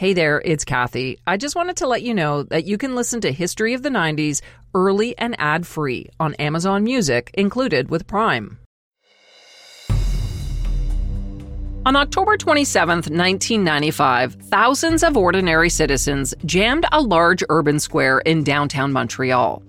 Hey 0.00 0.14
there, 0.14 0.40
it's 0.42 0.64
Kathy. 0.64 1.18
I 1.26 1.36
just 1.36 1.54
wanted 1.54 1.76
to 1.76 1.86
let 1.86 2.00
you 2.00 2.14
know 2.14 2.42
that 2.44 2.64
you 2.64 2.78
can 2.78 2.94
listen 2.94 3.20
to 3.20 3.30
History 3.30 3.74
of 3.74 3.82
the 3.82 3.90
90s 3.90 4.40
early 4.74 5.14
and 5.18 5.36
ad 5.38 5.66
free 5.66 6.08
on 6.18 6.32
Amazon 6.36 6.84
Music, 6.84 7.30
included 7.34 7.90
with 7.90 8.06
Prime. 8.06 8.56
On 11.84 11.96
October 11.96 12.38
27, 12.38 12.96
1995, 12.96 14.36
thousands 14.36 15.02
of 15.02 15.18
ordinary 15.18 15.68
citizens 15.68 16.34
jammed 16.46 16.86
a 16.92 17.02
large 17.02 17.44
urban 17.50 17.78
square 17.78 18.20
in 18.20 18.42
downtown 18.42 18.94
Montreal. 18.94 19.62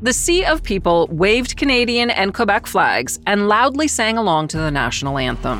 The 0.00 0.12
sea 0.12 0.44
of 0.44 0.62
people 0.62 1.08
waved 1.10 1.56
Canadian 1.56 2.10
and 2.10 2.32
Quebec 2.32 2.68
flags 2.68 3.18
and 3.26 3.48
loudly 3.48 3.88
sang 3.88 4.16
along 4.16 4.46
to 4.48 4.58
the 4.58 4.70
national 4.70 5.18
anthem. 5.18 5.58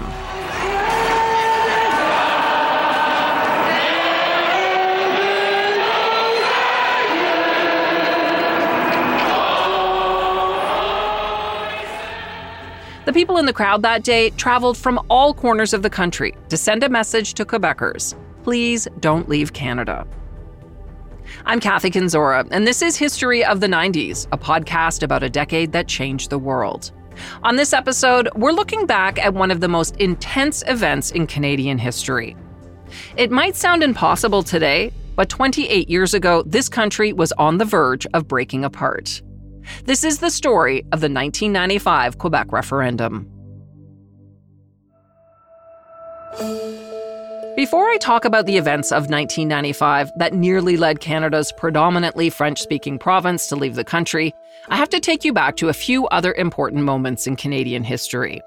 The 13.06 13.12
people 13.12 13.38
in 13.38 13.46
the 13.46 13.52
crowd 13.52 13.82
that 13.82 14.02
day 14.02 14.30
traveled 14.30 14.76
from 14.76 15.00
all 15.08 15.32
corners 15.32 15.72
of 15.72 15.82
the 15.82 15.88
country 15.88 16.34
to 16.48 16.56
send 16.56 16.82
a 16.82 16.88
message 16.88 17.34
to 17.34 17.44
Quebecers 17.44 18.16
please 18.42 18.86
don't 19.00 19.28
leave 19.28 19.52
Canada. 19.52 20.06
I'm 21.44 21.58
Kathy 21.58 21.90
Kenzora, 21.90 22.46
and 22.52 22.64
this 22.64 22.80
is 22.80 22.96
History 22.96 23.44
of 23.44 23.58
the 23.58 23.66
90s, 23.66 24.28
a 24.30 24.38
podcast 24.38 25.02
about 25.02 25.24
a 25.24 25.28
decade 25.28 25.72
that 25.72 25.88
changed 25.88 26.30
the 26.30 26.38
world. 26.38 26.92
On 27.42 27.56
this 27.56 27.72
episode, 27.72 28.28
we're 28.36 28.52
looking 28.52 28.86
back 28.86 29.18
at 29.18 29.34
one 29.34 29.50
of 29.50 29.60
the 29.60 29.66
most 29.66 29.96
intense 29.96 30.62
events 30.68 31.10
in 31.10 31.26
Canadian 31.26 31.76
history. 31.76 32.36
It 33.16 33.32
might 33.32 33.56
sound 33.56 33.82
impossible 33.82 34.44
today, 34.44 34.92
but 35.16 35.28
28 35.28 35.88
years 35.88 36.14
ago, 36.14 36.44
this 36.46 36.68
country 36.68 37.12
was 37.12 37.32
on 37.32 37.58
the 37.58 37.64
verge 37.64 38.06
of 38.14 38.28
breaking 38.28 38.64
apart. 38.64 39.22
This 39.84 40.04
is 40.04 40.18
the 40.18 40.30
story 40.30 40.80
of 40.92 41.00
the 41.00 41.10
1995 41.10 42.18
Quebec 42.18 42.52
referendum. 42.52 43.30
Before 47.56 47.88
I 47.88 47.96
talk 47.96 48.26
about 48.26 48.44
the 48.44 48.58
events 48.58 48.92
of 48.92 49.08
1995 49.08 50.12
that 50.18 50.34
nearly 50.34 50.76
led 50.76 51.00
Canada's 51.00 51.52
predominantly 51.52 52.28
French 52.28 52.60
speaking 52.60 52.98
province 52.98 53.46
to 53.46 53.56
leave 53.56 53.76
the 53.76 53.84
country, 53.84 54.34
I 54.68 54.76
have 54.76 54.90
to 54.90 55.00
take 55.00 55.24
you 55.24 55.32
back 55.32 55.56
to 55.56 55.70
a 55.70 55.72
few 55.72 56.06
other 56.08 56.34
important 56.34 56.84
moments 56.84 57.26
in 57.26 57.34
Canadian 57.34 57.82
history. 57.82 58.42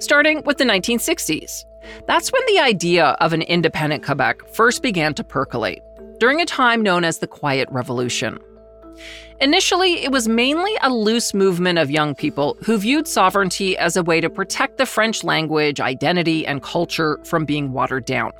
Starting 0.00 0.42
with 0.44 0.58
the 0.58 0.64
1960s. 0.64 1.64
That's 2.06 2.30
when 2.30 2.42
the 2.46 2.58
idea 2.58 3.16
of 3.20 3.32
an 3.32 3.40
independent 3.40 4.04
Quebec 4.04 4.46
first 4.48 4.82
began 4.82 5.14
to 5.14 5.24
percolate, 5.24 5.82
during 6.20 6.42
a 6.42 6.46
time 6.46 6.82
known 6.82 7.04
as 7.04 7.18
the 7.18 7.26
Quiet 7.26 7.68
Revolution. 7.70 8.38
Initially, 9.42 10.04
it 10.04 10.12
was 10.12 10.28
mainly 10.28 10.72
a 10.82 10.88
loose 10.88 11.34
movement 11.34 11.76
of 11.76 11.90
young 11.90 12.14
people 12.14 12.56
who 12.64 12.78
viewed 12.78 13.08
sovereignty 13.08 13.76
as 13.76 13.96
a 13.96 14.02
way 14.04 14.20
to 14.20 14.30
protect 14.30 14.78
the 14.78 14.86
French 14.86 15.24
language, 15.24 15.80
identity, 15.80 16.46
and 16.46 16.62
culture 16.62 17.18
from 17.24 17.44
being 17.44 17.72
watered 17.72 18.04
down. 18.04 18.30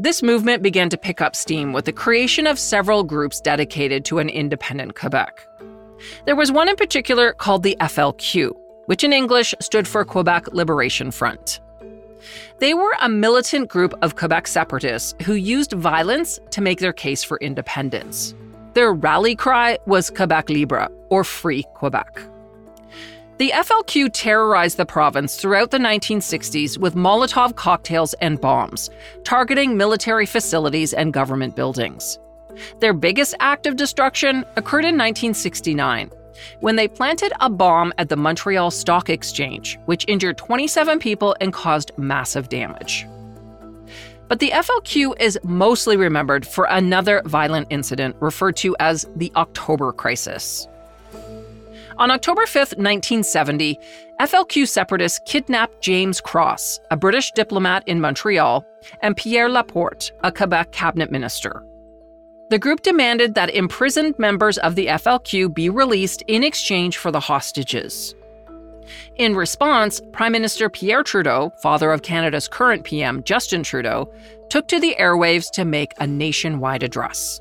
This 0.00 0.20
movement 0.20 0.60
began 0.60 0.88
to 0.88 0.98
pick 0.98 1.20
up 1.20 1.36
steam 1.36 1.72
with 1.72 1.84
the 1.84 1.92
creation 1.92 2.48
of 2.48 2.58
several 2.58 3.04
groups 3.04 3.40
dedicated 3.40 4.04
to 4.06 4.18
an 4.18 4.28
independent 4.28 4.96
Quebec. 4.96 5.46
There 6.24 6.34
was 6.34 6.50
one 6.50 6.68
in 6.68 6.74
particular 6.74 7.34
called 7.34 7.62
the 7.62 7.76
FLQ, 7.78 8.50
which 8.86 9.04
in 9.04 9.12
English 9.12 9.54
stood 9.60 9.86
for 9.86 10.04
Quebec 10.04 10.52
Liberation 10.52 11.12
Front. 11.12 11.60
They 12.58 12.74
were 12.74 12.96
a 13.00 13.08
militant 13.08 13.68
group 13.68 13.94
of 14.02 14.16
Quebec 14.16 14.48
separatists 14.48 15.14
who 15.24 15.34
used 15.34 15.70
violence 15.70 16.40
to 16.50 16.60
make 16.60 16.80
their 16.80 16.92
case 16.92 17.22
for 17.22 17.36
independence. 17.38 18.34
Their 18.74 18.92
rally 18.92 19.36
cry 19.36 19.78
was 19.86 20.10
Quebec 20.10 20.48
Libre, 20.48 20.88
or 21.10 21.24
Free 21.24 21.64
Quebec. 21.74 22.22
The 23.38 23.50
FLQ 23.50 24.10
terrorized 24.12 24.76
the 24.76 24.86
province 24.86 25.36
throughout 25.36 25.70
the 25.70 25.78
1960s 25.78 26.78
with 26.78 26.94
Molotov 26.94 27.56
cocktails 27.56 28.14
and 28.14 28.40
bombs, 28.40 28.88
targeting 29.24 29.76
military 29.76 30.26
facilities 30.26 30.92
and 30.92 31.12
government 31.12 31.56
buildings. 31.56 32.18
Their 32.80 32.92
biggest 32.92 33.34
act 33.40 33.66
of 33.66 33.76
destruction 33.76 34.44
occurred 34.56 34.84
in 34.84 34.96
1969 34.96 36.10
when 36.60 36.76
they 36.76 36.88
planted 36.88 37.32
a 37.40 37.50
bomb 37.50 37.92
at 37.98 38.08
the 38.08 38.16
Montreal 38.16 38.70
Stock 38.70 39.10
Exchange, 39.10 39.78
which 39.86 40.04
injured 40.08 40.38
27 40.38 40.98
people 40.98 41.36
and 41.40 41.52
caused 41.52 41.92
massive 41.98 42.48
damage. 42.48 43.06
But 44.32 44.38
the 44.38 44.48
FLQ 44.48 45.20
is 45.20 45.38
mostly 45.44 45.98
remembered 45.98 46.46
for 46.46 46.64
another 46.70 47.20
violent 47.26 47.66
incident 47.68 48.16
referred 48.18 48.56
to 48.56 48.74
as 48.80 49.06
the 49.14 49.30
October 49.36 49.92
Crisis. 49.92 50.66
On 51.98 52.10
October 52.10 52.46
5, 52.46 52.54
1970, 52.78 53.78
FLQ 54.22 54.66
separatists 54.66 55.20
kidnapped 55.26 55.82
James 55.82 56.22
Cross, 56.22 56.80
a 56.90 56.96
British 56.96 57.30
diplomat 57.32 57.86
in 57.86 58.00
Montreal, 58.00 58.64
and 59.02 59.18
Pierre 59.18 59.50
Laporte, 59.50 60.12
a 60.24 60.32
Quebec 60.32 60.72
cabinet 60.72 61.10
minister. 61.10 61.62
The 62.48 62.58
group 62.58 62.80
demanded 62.80 63.34
that 63.34 63.54
imprisoned 63.54 64.18
members 64.18 64.56
of 64.56 64.76
the 64.76 64.86
FLQ 64.86 65.52
be 65.52 65.68
released 65.68 66.22
in 66.26 66.42
exchange 66.42 66.96
for 66.96 67.10
the 67.10 67.20
hostages. 67.20 68.14
In 69.16 69.34
response, 69.34 70.00
Prime 70.12 70.32
Minister 70.32 70.68
Pierre 70.68 71.02
Trudeau, 71.02 71.52
father 71.62 71.92
of 71.92 72.02
Canada's 72.02 72.48
current 72.48 72.84
PM, 72.84 73.22
Justin 73.24 73.62
Trudeau, 73.62 74.12
took 74.48 74.68
to 74.68 74.80
the 74.80 74.96
airwaves 74.98 75.50
to 75.52 75.64
make 75.64 75.94
a 75.98 76.06
nationwide 76.06 76.82
address. 76.82 77.40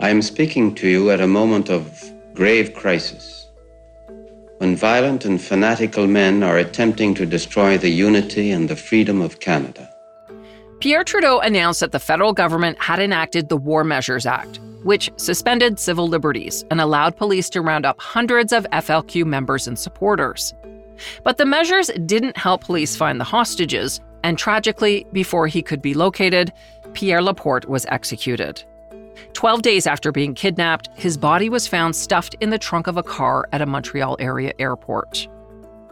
I 0.00 0.08
am 0.08 0.22
speaking 0.22 0.74
to 0.76 0.88
you 0.88 1.10
at 1.10 1.20
a 1.20 1.26
moment 1.26 1.70
of 1.70 2.12
grave 2.34 2.74
crisis, 2.74 3.50
when 4.58 4.76
violent 4.76 5.24
and 5.24 5.40
fanatical 5.40 6.06
men 6.06 6.42
are 6.42 6.58
attempting 6.58 7.14
to 7.14 7.26
destroy 7.26 7.76
the 7.76 7.90
unity 7.90 8.50
and 8.50 8.68
the 8.68 8.76
freedom 8.76 9.20
of 9.20 9.40
Canada. 9.40 9.92
Pierre 10.80 11.04
Trudeau 11.04 11.38
announced 11.40 11.80
that 11.80 11.92
the 11.92 12.00
federal 12.00 12.32
government 12.32 12.76
had 12.80 12.98
enacted 12.98 13.48
the 13.48 13.56
War 13.56 13.84
Measures 13.84 14.26
Act, 14.26 14.58
which 14.82 15.10
suspended 15.16 15.78
civil 15.78 16.08
liberties 16.08 16.64
and 16.70 16.80
allowed 16.80 17.16
police 17.16 17.48
to 17.50 17.60
round 17.60 17.86
up 17.86 18.00
hundreds 18.00 18.52
of 18.52 18.66
FLQ 18.72 19.24
members 19.24 19.68
and 19.68 19.78
supporters. 19.78 20.54
But 21.22 21.38
the 21.38 21.44
measures 21.44 21.90
didn't 22.06 22.36
help 22.36 22.64
police 22.64 22.96
find 22.96 23.20
the 23.20 23.24
hostages, 23.24 24.00
and 24.24 24.38
tragically, 24.38 25.06
before 25.12 25.46
he 25.46 25.62
could 25.62 25.82
be 25.82 25.94
located, 25.94 26.52
Pierre 26.92 27.22
Laporte 27.22 27.68
was 27.68 27.86
executed. 27.86 28.62
Twelve 29.32 29.62
days 29.62 29.86
after 29.86 30.12
being 30.12 30.34
kidnapped, 30.34 30.88
his 30.94 31.16
body 31.16 31.48
was 31.48 31.66
found 31.66 31.96
stuffed 31.96 32.34
in 32.40 32.50
the 32.50 32.58
trunk 32.58 32.86
of 32.86 32.96
a 32.96 33.02
car 33.02 33.48
at 33.52 33.62
a 33.62 33.66
Montreal 33.66 34.16
area 34.18 34.52
airport. 34.58 35.28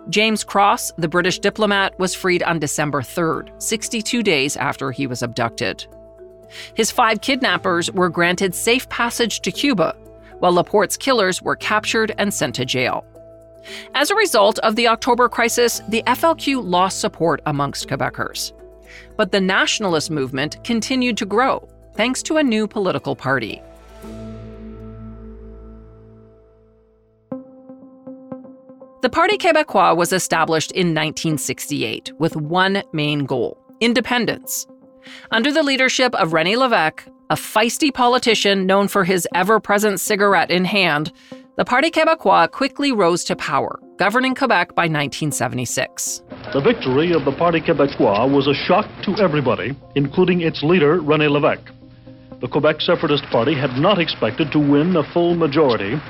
James 0.08 0.44
Cross, 0.44 0.92
the 0.98 1.08
British 1.08 1.38
diplomat, 1.38 1.98
was 1.98 2.14
freed 2.14 2.42
on 2.42 2.58
December 2.58 3.02
3rd, 3.02 3.50
62 3.62 4.22
days 4.22 4.56
after 4.56 4.90
he 4.90 5.06
was 5.06 5.22
abducted. 5.22 5.86
His 6.74 6.90
five 6.90 7.20
kidnappers 7.20 7.90
were 7.92 8.08
granted 8.08 8.54
safe 8.54 8.88
passage 8.88 9.40
to 9.40 9.52
Cuba, 9.52 9.94
while 10.40 10.52
Laporte's 10.52 10.96
killers 10.96 11.42
were 11.42 11.56
captured 11.56 12.12
and 12.18 12.32
sent 12.32 12.54
to 12.56 12.64
jail. 12.64 13.04
As 13.94 14.10
a 14.10 14.14
result 14.14 14.58
of 14.60 14.76
the 14.76 14.88
October 14.88 15.28
crisis, 15.28 15.80
the 15.88 16.02
FLQ 16.06 16.62
lost 16.64 17.00
support 17.00 17.40
amongst 17.46 17.88
Quebecers. 17.88 18.52
But 19.16 19.32
the 19.32 19.40
nationalist 19.40 20.10
movement 20.10 20.62
continued 20.64 21.16
to 21.18 21.26
grow 21.26 21.68
thanks 21.94 22.22
to 22.24 22.36
a 22.36 22.42
new 22.42 22.66
political 22.66 23.14
party. 23.14 23.62
The 29.02 29.08
Parti 29.08 29.38
Québécois 29.38 29.96
was 29.96 30.12
established 30.12 30.72
in 30.72 30.88
1968 30.88 32.12
with 32.18 32.36
one 32.36 32.82
main 32.92 33.24
goal 33.24 33.56
independence. 33.80 34.66
Under 35.30 35.50
the 35.50 35.62
leadership 35.62 36.14
of 36.16 36.32
René 36.32 36.54
Lévesque, 36.54 37.10
a 37.30 37.34
feisty 37.34 37.94
politician 37.94 38.66
known 38.66 38.88
for 38.88 39.04
his 39.04 39.26
ever 39.34 39.58
present 39.58 40.00
cigarette 40.00 40.50
in 40.50 40.66
hand, 40.66 41.12
the 41.60 41.64
Parti 41.66 41.90
Québécois 41.90 42.50
quickly 42.50 42.90
rose 42.90 43.22
to 43.22 43.36
power, 43.36 43.78
governing 43.98 44.34
Quebec 44.34 44.74
by 44.74 44.84
1976. 44.84 46.22
The 46.54 46.60
victory 46.62 47.12
of 47.12 47.26
the 47.26 47.32
Parti 47.32 47.60
Québécois 47.60 48.34
was 48.34 48.46
a 48.46 48.54
shock 48.54 48.88
to 49.02 49.14
everybody, 49.22 49.76
including 49.94 50.40
its 50.40 50.62
leader, 50.62 51.00
René 51.00 51.28
Lévesque. 51.28 51.70
The 52.40 52.48
Quebec 52.48 52.80
Separatist 52.80 53.24
Party 53.24 53.54
had 53.54 53.76
not 53.76 53.98
expected 53.98 54.50
to 54.52 54.58
win 54.58 54.96
a 54.96 55.04
full 55.12 55.34
majority, 55.34 56.00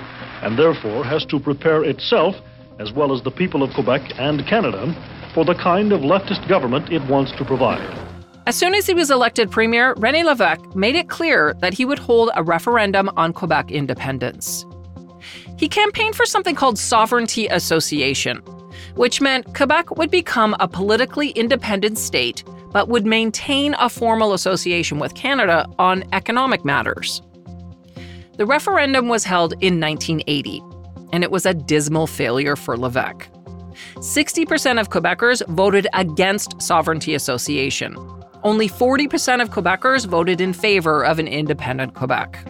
and 0.42 0.56
therefore 0.56 1.02
has 1.04 1.26
to 1.26 1.40
prepare 1.40 1.82
itself, 1.82 2.36
as 2.78 2.92
well 2.92 3.12
as 3.12 3.20
the 3.24 3.32
people 3.32 3.64
of 3.64 3.74
Quebec 3.74 4.02
and 4.20 4.46
Canada, 4.46 4.94
for 5.34 5.44
the 5.44 5.56
kind 5.56 5.92
of 5.92 6.02
leftist 6.02 6.48
government 6.48 6.92
it 6.92 7.02
wants 7.10 7.32
to 7.38 7.44
provide. 7.44 7.82
As 8.46 8.54
soon 8.54 8.72
as 8.72 8.86
he 8.86 8.94
was 8.94 9.10
elected 9.10 9.50
premier, 9.50 9.96
René 9.96 10.22
Lévesque 10.22 10.76
made 10.76 10.94
it 10.94 11.08
clear 11.08 11.54
that 11.60 11.74
he 11.74 11.84
would 11.84 11.98
hold 11.98 12.30
a 12.36 12.44
referendum 12.44 13.10
on 13.16 13.32
Quebec 13.32 13.72
independence. 13.72 14.64
He 15.60 15.68
campaigned 15.68 16.16
for 16.16 16.24
something 16.24 16.54
called 16.54 16.78
Sovereignty 16.78 17.46
Association, 17.48 18.38
which 18.94 19.20
meant 19.20 19.54
Quebec 19.54 19.98
would 19.98 20.10
become 20.10 20.56
a 20.58 20.66
politically 20.66 21.32
independent 21.32 21.98
state, 21.98 22.42
but 22.72 22.88
would 22.88 23.04
maintain 23.04 23.74
a 23.78 23.90
formal 23.90 24.32
association 24.32 24.98
with 24.98 25.14
Canada 25.14 25.66
on 25.78 26.02
economic 26.14 26.64
matters. 26.64 27.20
The 28.38 28.46
referendum 28.46 29.08
was 29.08 29.24
held 29.24 29.52
in 29.60 29.78
1980, 29.78 30.62
and 31.12 31.22
it 31.22 31.30
was 31.30 31.44
a 31.44 31.52
dismal 31.52 32.06
failure 32.06 32.56
for 32.56 32.78
Levesque. 32.78 33.28
60% 33.96 34.80
of 34.80 34.88
Quebecers 34.88 35.46
voted 35.48 35.86
against 35.92 36.62
sovereignty 36.62 37.14
association. 37.14 37.94
Only 38.44 38.66
40% 38.66 39.42
of 39.42 39.50
Quebecers 39.50 40.06
voted 40.06 40.40
in 40.40 40.54
favor 40.54 41.04
of 41.04 41.18
an 41.18 41.28
independent 41.28 41.92
Quebec. 41.92 42.46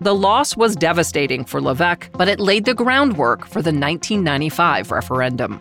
The 0.00 0.14
loss 0.14 0.56
was 0.56 0.76
devastating 0.76 1.44
for 1.44 1.60
Levesque, 1.60 2.08
but 2.12 2.28
it 2.28 2.38
laid 2.38 2.64
the 2.64 2.74
groundwork 2.74 3.44
for 3.44 3.62
the 3.62 3.72
1995 3.72 4.92
referendum. 4.92 5.60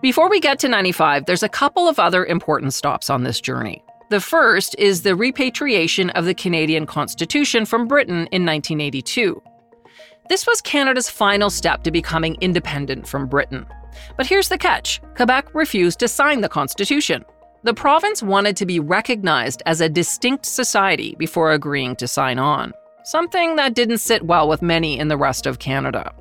Before 0.00 0.30
we 0.30 0.38
get 0.38 0.60
to 0.60 0.68
95, 0.68 1.26
there's 1.26 1.42
a 1.42 1.48
couple 1.48 1.88
of 1.88 1.98
other 1.98 2.24
important 2.24 2.72
stops 2.72 3.10
on 3.10 3.24
this 3.24 3.40
journey. 3.40 3.82
The 4.10 4.20
first 4.20 4.76
is 4.78 5.02
the 5.02 5.16
repatriation 5.16 6.10
of 6.10 6.24
the 6.24 6.34
Canadian 6.34 6.86
Constitution 6.86 7.66
from 7.66 7.88
Britain 7.88 8.28
in 8.30 8.46
1982. 8.46 9.42
This 10.28 10.46
was 10.46 10.60
Canada's 10.60 11.10
final 11.10 11.50
step 11.50 11.82
to 11.82 11.90
becoming 11.90 12.36
independent 12.40 13.08
from 13.08 13.26
Britain. 13.26 13.66
But 14.16 14.26
here's 14.26 14.48
the 14.48 14.58
catch 14.58 15.00
Quebec 15.16 15.52
refused 15.54 15.98
to 15.98 16.08
sign 16.08 16.40
the 16.40 16.48
Constitution. 16.48 17.24
The 17.64 17.74
province 17.74 18.22
wanted 18.22 18.56
to 18.58 18.66
be 18.66 18.78
recognized 18.78 19.64
as 19.66 19.80
a 19.80 19.88
distinct 19.88 20.46
society 20.46 21.16
before 21.18 21.50
agreeing 21.50 21.96
to 21.96 22.06
sign 22.06 22.38
on, 22.38 22.72
something 23.02 23.56
that 23.56 23.74
didn't 23.74 23.98
sit 23.98 24.22
well 24.22 24.48
with 24.48 24.62
many 24.62 24.96
in 24.96 25.08
the 25.08 25.16
rest 25.16 25.44
of 25.44 25.58
Canada. 25.58 26.14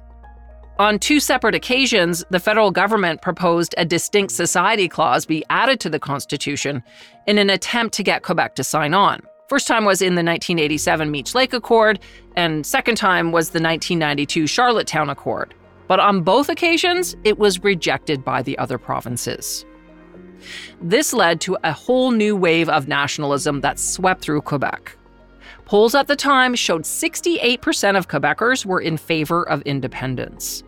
On 0.79 0.97
two 0.97 1.19
separate 1.19 1.53
occasions, 1.53 2.25
the 2.31 2.39
federal 2.39 2.71
government 2.71 3.21
proposed 3.21 3.75
a 3.77 3.85
distinct 3.85 4.31
society 4.31 4.87
clause 4.87 5.27
be 5.27 5.43
added 5.51 5.79
to 5.81 5.89
the 5.91 5.99
Constitution 5.99 6.81
in 7.27 7.37
an 7.37 7.51
attempt 7.51 7.93
to 7.95 8.03
get 8.03 8.23
Quebec 8.23 8.55
to 8.55 8.63
sign 8.63 8.95
on. 8.95 9.21
First 9.47 9.67
time 9.67 9.85
was 9.85 10.01
in 10.01 10.15
the 10.15 10.23
1987 10.23 11.09
Meech 11.11 11.35
Lake 11.35 11.53
Accord, 11.53 11.99
and 12.35 12.65
second 12.65 12.95
time 12.95 13.31
was 13.31 13.51
the 13.51 13.61
1992 13.61 14.47
Charlottetown 14.47 15.09
Accord. 15.09 15.53
But 15.87 15.99
on 15.99 16.21
both 16.21 16.49
occasions, 16.49 17.15
it 17.23 17.37
was 17.37 17.63
rejected 17.63 18.25
by 18.25 18.41
the 18.41 18.57
other 18.57 18.77
provinces. 18.77 19.65
This 20.81 21.13
led 21.13 21.41
to 21.41 21.57
a 21.63 21.73
whole 21.73 22.11
new 22.11 22.35
wave 22.35 22.69
of 22.69 22.87
nationalism 22.87 23.61
that 23.61 23.79
swept 23.79 24.21
through 24.21 24.41
Quebec. 24.41 24.97
Polls 25.65 25.95
at 25.95 26.07
the 26.07 26.15
time 26.15 26.55
showed 26.55 26.83
68% 26.83 27.97
of 27.97 28.07
Quebecers 28.07 28.65
were 28.65 28.79
in 28.79 28.95
favor 28.95 29.43
of 29.43 29.61
independence. 29.63 30.63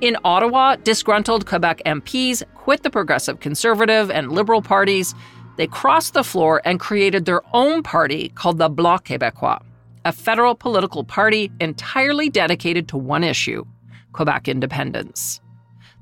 In 0.00 0.16
Ottawa, 0.24 0.76
disgruntled 0.76 1.46
Quebec 1.46 1.82
MPs 1.86 2.42
quit 2.54 2.82
the 2.82 2.90
Progressive 2.90 3.40
Conservative 3.40 4.10
and 4.10 4.32
Liberal 4.32 4.60
parties. 4.60 5.14
They 5.56 5.66
crossed 5.66 6.14
the 6.14 6.24
floor 6.24 6.60
and 6.64 6.78
created 6.78 7.24
their 7.24 7.42
own 7.54 7.82
party 7.82 8.30
called 8.30 8.58
the 8.58 8.68
Bloc 8.68 9.06
Québécois, 9.06 9.62
a 10.04 10.12
federal 10.12 10.54
political 10.54 11.02
party 11.02 11.50
entirely 11.60 12.28
dedicated 12.28 12.88
to 12.88 12.98
one 12.98 13.24
issue 13.24 13.64
Quebec 14.12 14.48
independence. 14.48 15.40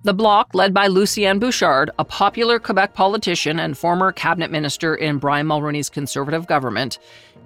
The 0.04 0.12
Bloc, 0.12 0.54
led 0.54 0.74
by 0.74 0.88
Lucien 0.88 1.38
Bouchard, 1.38 1.90
a 1.98 2.04
popular 2.04 2.58
Quebec 2.58 2.92
politician 2.92 3.58
and 3.58 3.76
former 3.76 4.12
cabinet 4.12 4.50
minister 4.50 4.94
in 4.94 5.16
Brian 5.16 5.46
Mulroney's 5.46 5.88
conservative 5.88 6.46
government, 6.46 6.98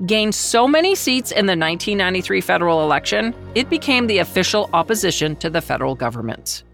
gained 0.06 0.34
so 0.34 0.66
many 0.66 0.96
seats 0.96 1.30
in 1.30 1.46
the 1.46 1.52
1993 1.52 2.40
federal 2.40 2.82
election, 2.82 3.32
it 3.54 3.70
became 3.70 4.08
the 4.08 4.18
official 4.18 4.68
opposition 4.72 5.36
to 5.36 5.48
the 5.48 5.60
federal 5.60 5.94
government. 5.94 6.64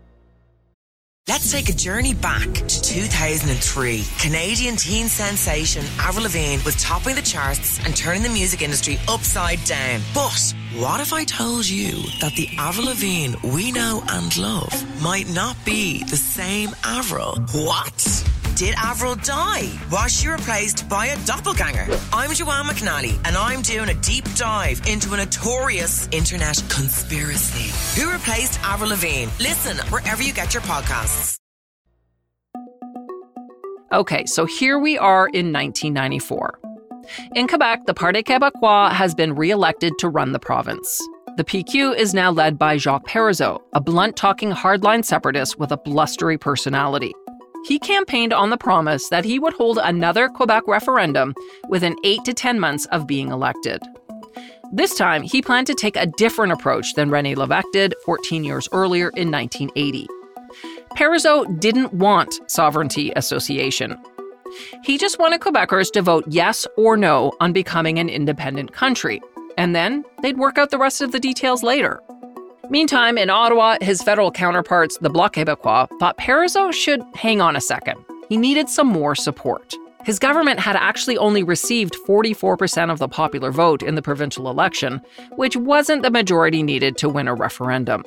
Let's 1.28 1.52
take 1.52 1.68
a 1.68 1.74
journey 1.74 2.14
back 2.14 2.50
to 2.52 2.82
2003. 2.82 4.04
Canadian 4.18 4.76
teen 4.76 5.08
sensation 5.08 5.84
Avril 5.98 6.24
Lavigne 6.24 6.64
was 6.64 6.82
topping 6.82 7.14
the 7.14 7.22
charts 7.22 7.78
and 7.84 7.94
turning 7.94 8.22
the 8.22 8.30
music 8.30 8.62
industry 8.62 8.98
upside 9.06 9.62
down. 9.64 10.00
But 10.14 10.54
what 10.80 11.00
if 11.00 11.12
I 11.12 11.24
told 11.24 11.68
you 11.68 11.92
that 12.20 12.34
the 12.34 12.48
Avril 12.58 12.86
Lavigne 12.86 13.34
we 13.44 13.70
know 13.70 14.02
and 14.08 14.36
love 14.36 15.02
might 15.02 15.28
not 15.28 15.56
be 15.64 16.02
the 16.04 16.16
same 16.16 16.70
Avril? 16.82 17.36
What? 17.52 18.24
Did 18.56 18.74
Avril 18.76 19.14
die? 19.16 19.70
Was 19.90 20.12
she 20.18 20.28
replaced 20.28 20.88
by 20.88 21.06
a 21.06 21.26
doppelganger? 21.26 21.86
I'm 22.12 22.32
Joanne 22.32 22.66
McNally, 22.66 23.14
and 23.24 23.36
I'm 23.36 23.62
doing 23.62 23.88
a 23.88 23.94
deep 23.94 24.24
dive 24.34 24.80
into 24.86 25.14
a 25.14 25.16
notorious 25.16 26.08
internet 26.12 26.62
conspiracy. 26.68 28.00
Who 28.00 28.10
replaced 28.10 28.60
Avril 28.62 28.90
Lavigne? 28.90 29.30
Listen 29.40 29.76
wherever 29.88 30.22
you 30.22 30.32
get 30.32 30.54
your 30.54 30.62
podcasts. 30.62 31.36
Okay, 33.92 34.26
so 34.26 34.44
here 34.44 34.78
we 34.80 34.98
are 34.98 35.28
in 35.28 35.52
1994. 35.52 36.63
In 37.34 37.46
Quebec, 37.46 37.86
the 37.86 37.94
Parti 37.94 38.22
Québécois 38.22 38.92
has 38.92 39.14
been 39.14 39.34
re 39.34 39.50
elected 39.50 39.92
to 39.98 40.08
run 40.08 40.32
the 40.32 40.38
province. 40.38 41.00
The 41.36 41.44
PQ 41.44 41.96
is 41.96 42.14
now 42.14 42.30
led 42.30 42.58
by 42.58 42.76
Jacques 42.76 43.06
Parizeau, 43.06 43.60
a 43.72 43.80
blunt 43.80 44.16
talking 44.16 44.52
hardline 44.52 45.04
separatist 45.04 45.58
with 45.58 45.72
a 45.72 45.76
blustery 45.76 46.38
personality 46.38 47.12
he 47.64 47.78
campaigned 47.78 48.32
on 48.32 48.50
the 48.50 48.56
promise 48.56 49.08
that 49.08 49.24
he 49.24 49.38
would 49.38 49.54
hold 49.54 49.78
another 49.78 50.28
Quebec 50.28 50.64
referendum 50.68 51.34
within 51.68 51.96
8 52.04 52.24
to 52.24 52.34
10 52.34 52.60
months 52.60 52.84
of 52.86 53.06
being 53.06 53.30
elected. 53.30 53.80
This 54.72 54.94
time, 54.94 55.22
he 55.22 55.40
planned 55.40 55.66
to 55.68 55.74
take 55.74 55.96
a 55.96 56.06
different 56.06 56.52
approach 56.52 56.94
than 56.94 57.10
René 57.10 57.34
Lévesque 57.34 57.72
did 57.72 57.94
14 58.04 58.44
years 58.44 58.68
earlier 58.72 59.10
in 59.16 59.30
1980. 59.30 60.06
Parizeau 60.96 61.58
didn't 61.60 61.92
want 61.94 62.38
sovereignty 62.50 63.12
association. 63.16 63.96
He 64.82 64.98
just 64.98 65.18
wanted 65.18 65.40
Quebecers 65.40 65.90
to 65.92 66.02
vote 66.02 66.24
yes 66.28 66.66
or 66.76 66.96
no 66.96 67.32
on 67.40 67.52
becoming 67.52 67.98
an 67.98 68.08
independent 68.08 68.72
country, 68.72 69.20
and 69.56 69.74
then 69.74 70.04
they'd 70.22 70.38
work 70.38 70.58
out 70.58 70.70
the 70.70 70.78
rest 70.78 71.00
of 71.00 71.12
the 71.12 71.20
details 71.20 71.62
later. 71.62 72.00
Meantime, 72.70 73.18
in 73.18 73.28
Ottawa, 73.28 73.76
his 73.82 74.02
federal 74.02 74.30
counterparts, 74.30 74.96
the 74.98 75.10
Bloc 75.10 75.34
Québécois, 75.34 75.88
thought 75.98 76.16
Parizeau 76.16 76.72
should 76.72 77.02
hang 77.14 77.40
on 77.40 77.56
a 77.56 77.60
second. 77.60 78.02
He 78.28 78.36
needed 78.36 78.68
some 78.68 78.86
more 78.86 79.14
support. 79.14 79.74
His 80.04 80.18
government 80.18 80.60
had 80.60 80.76
actually 80.76 81.16
only 81.18 81.42
received 81.42 81.96
44% 82.06 82.90
of 82.90 82.98
the 82.98 83.08
popular 83.08 83.50
vote 83.50 83.82
in 83.82 83.94
the 83.94 84.02
provincial 84.02 84.50
election, 84.50 85.00
which 85.36 85.56
wasn't 85.56 86.02
the 86.02 86.10
majority 86.10 86.62
needed 86.62 86.96
to 86.98 87.08
win 87.08 87.28
a 87.28 87.34
referendum. 87.34 88.04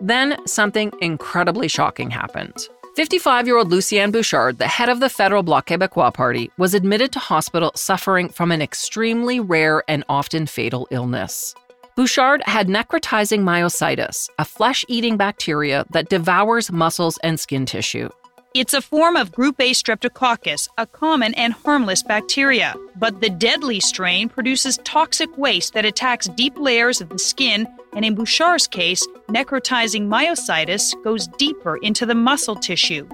Then 0.00 0.36
something 0.46 0.92
incredibly 1.00 1.68
shocking 1.68 2.10
happened. 2.10 2.68
55 3.00 3.46
year 3.46 3.56
old 3.56 3.70
Lucien 3.70 4.10
Bouchard, 4.10 4.58
the 4.58 4.68
head 4.68 4.90
of 4.90 5.00
the 5.00 5.08
federal 5.08 5.42
Bloc 5.42 5.66
Québécois 5.66 6.12
party, 6.12 6.50
was 6.58 6.74
admitted 6.74 7.10
to 7.12 7.18
hospital 7.18 7.72
suffering 7.74 8.28
from 8.28 8.52
an 8.52 8.60
extremely 8.60 9.40
rare 9.40 9.82
and 9.88 10.04
often 10.10 10.44
fatal 10.44 10.86
illness. 10.90 11.54
Bouchard 11.96 12.42
had 12.44 12.68
necrotizing 12.68 13.40
myositis, 13.40 14.28
a 14.38 14.44
flesh 14.44 14.84
eating 14.86 15.16
bacteria 15.16 15.86
that 15.92 16.10
devours 16.10 16.70
muscles 16.70 17.16
and 17.22 17.40
skin 17.40 17.64
tissue. 17.64 18.10
It's 18.52 18.74
a 18.74 18.82
form 18.82 19.14
of 19.14 19.30
group 19.30 19.60
A 19.60 19.70
streptococcus, 19.70 20.68
a 20.76 20.84
common 20.84 21.34
and 21.34 21.52
harmless 21.52 22.02
bacteria. 22.02 22.74
But 22.96 23.20
the 23.20 23.30
deadly 23.30 23.78
strain 23.78 24.28
produces 24.28 24.76
toxic 24.78 25.38
waste 25.38 25.74
that 25.74 25.84
attacks 25.84 26.26
deep 26.26 26.58
layers 26.58 27.00
of 27.00 27.10
the 27.10 27.18
skin, 27.20 27.68
and 27.92 28.04
in 28.04 28.16
Bouchard's 28.16 28.66
case, 28.66 29.06
necrotizing 29.28 30.08
myositis 30.08 31.00
goes 31.04 31.28
deeper 31.38 31.76
into 31.76 32.04
the 32.04 32.16
muscle 32.16 32.56
tissue. 32.56 33.08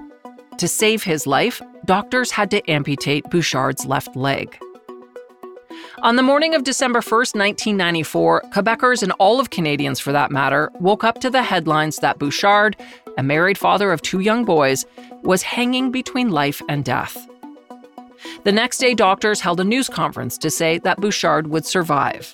To 0.57 0.67
save 0.67 1.03
his 1.03 1.27
life, 1.27 1.61
doctors 1.85 2.31
had 2.31 2.49
to 2.49 2.67
amputate 2.67 3.29
Bouchard's 3.29 3.85
left 3.85 4.15
leg. 4.15 4.57
On 6.01 6.15
the 6.15 6.23
morning 6.23 6.55
of 6.55 6.63
December 6.63 7.01
1st, 7.01 7.35
1994, 7.35 8.41
Quebecers 8.53 9.03
and 9.03 9.11
all 9.13 9.39
of 9.39 9.51
Canadians 9.51 9.99
for 9.99 10.11
that 10.11 10.31
matter 10.31 10.71
woke 10.79 11.03
up 11.03 11.19
to 11.21 11.29
the 11.29 11.43
headlines 11.43 11.97
that 11.97 12.17
Bouchard, 12.17 12.75
a 13.17 13.23
married 13.23 13.57
father 13.57 13.91
of 13.91 14.01
two 14.01 14.19
young 14.19 14.45
boys, 14.45 14.85
was 15.23 15.41
hanging 15.41 15.91
between 15.91 16.29
life 16.29 16.61
and 16.69 16.85
death. 16.85 17.27
The 18.43 18.51
next 18.51 18.77
day, 18.77 18.93
doctors 18.93 19.41
held 19.41 19.59
a 19.59 19.63
news 19.63 19.89
conference 19.89 20.37
to 20.39 20.49
say 20.49 20.79
that 20.79 21.01
Bouchard 21.01 21.47
would 21.47 21.65
survive. 21.65 22.33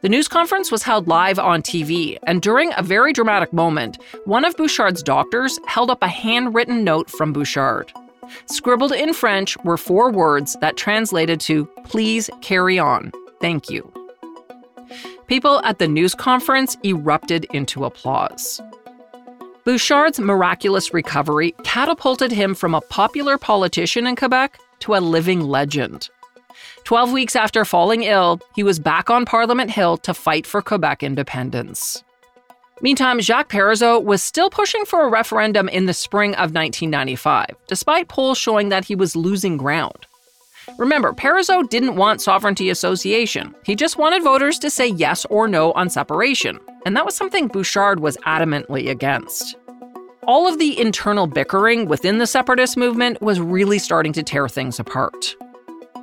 The 0.00 0.08
news 0.08 0.28
conference 0.28 0.70
was 0.70 0.82
held 0.82 1.08
live 1.08 1.38
on 1.38 1.62
TV, 1.62 2.16
and 2.22 2.40
during 2.40 2.72
a 2.76 2.82
very 2.82 3.12
dramatic 3.12 3.52
moment, 3.52 3.98
one 4.24 4.44
of 4.44 4.56
Bouchard's 4.56 5.02
doctors 5.02 5.58
held 5.66 5.90
up 5.90 6.02
a 6.02 6.08
handwritten 6.08 6.84
note 6.84 7.10
from 7.10 7.32
Bouchard. 7.32 7.92
Scribbled 8.46 8.92
in 8.92 9.12
French 9.12 9.56
were 9.64 9.76
four 9.76 10.10
words 10.10 10.56
that 10.60 10.76
translated 10.76 11.40
to, 11.40 11.66
Please 11.84 12.30
carry 12.40 12.78
on. 12.78 13.12
Thank 13.40 13.70
you. 13.70 13.92
People 15.26 15.60
at 15.64 15.78
the 15.78 15.88
news 15.88 16.14
conference 16.14 16.76
erupted 16.84 17.46
into 17.52 17.84
applause. 17.84 18.60
Bouchard's 19.66 20.20
miraculous 20.20 20.94
recovery 20.94 21.52
catapulted 21.64 22.30
him 22.30 22.54
from 22.54 22.72
a 22.72 22.80
popular 22.82 23.36
politician 23.36 24.06
in 24.06 24.14
Quebec 24.14 24.60
to 24.78 24.94
a 24.94 25.02
living 25.02 25.40
legend. 25.40 26.08
Twelve 26.84 27.10
weeks 27.10 27.34
after 27.34 27.64
falling 27.64 28.04
ill, 28.04 28.40
he 28.54 28.62
was 28.62 28.78
back 28.78 29.10
on 29.10 29.24
Parliament 29.24 29.72
Hill 29.72 29.96
to 29.98 30.14
fight 30.14 30.46
for 30.46 30.62
Quebec 30.62 31.02
independence. 31.02 32.04
Meantime, 32.80 33.20
Jacques 33.20 33.50
Parizeau 33.50 34.00
was 34.00 34.22
still 34.22 34.50
pushing 34.50 34.84
for 34.84 35.02
a 35.02 35.10
referendum 35.10 35.68
in 35.68 35.86
the 35.86 35.94
spring 35.94 36.30
of 36.34 36.54
1995, 36.54 37.56
despite 37.66 38.06
polls 38.06 38.38
showing 38.38 38.68
that 38.68 38.84
he 38.84 38.94
was 38.94 39.16
losing 39.16 39.56
ground. 39.56 40.06
Remember, 40.78 41.12
Parizeau 41.12 41.68
didn't 41.68 41.96
want 41.96 42.20
sovereignty 42.20 42.70
association. 42.70 43.52
He 43.64 43.74
just 43.74 43.98
wanted 43.98 44.22
voters 44.22 44.60
to 44.60 44.70
say 44.70 44.86
yes 44.86 45.24
or 45.24 45.48
no 45.48 45.72
on 45.72 45.90
separation, 45.90 46.60
and 46.86 46.96
that 46.96 47.04
was 47.04 47.14
something 47.14 47.48
Bouchard 47.48 48.00
was 48.00 48.16
adamantly 48.24 48.88
against. 48.88 49.56
All 50.26 50.48
of 50.48 50.58
the 50.58 50.80
internal 50.80 51.26
bickering 51.26 51.86
within 51.86 52.16
the 52.16 52.26
separatist 52.26 52.78
movement 52.78 53.20
was 53.20 53.38
really 53.38 53.78
starting 53.78 54.14
to 54.14 54.22
tear 54.22 54.48
things 54.48 54.80
apart. 54.80 55.36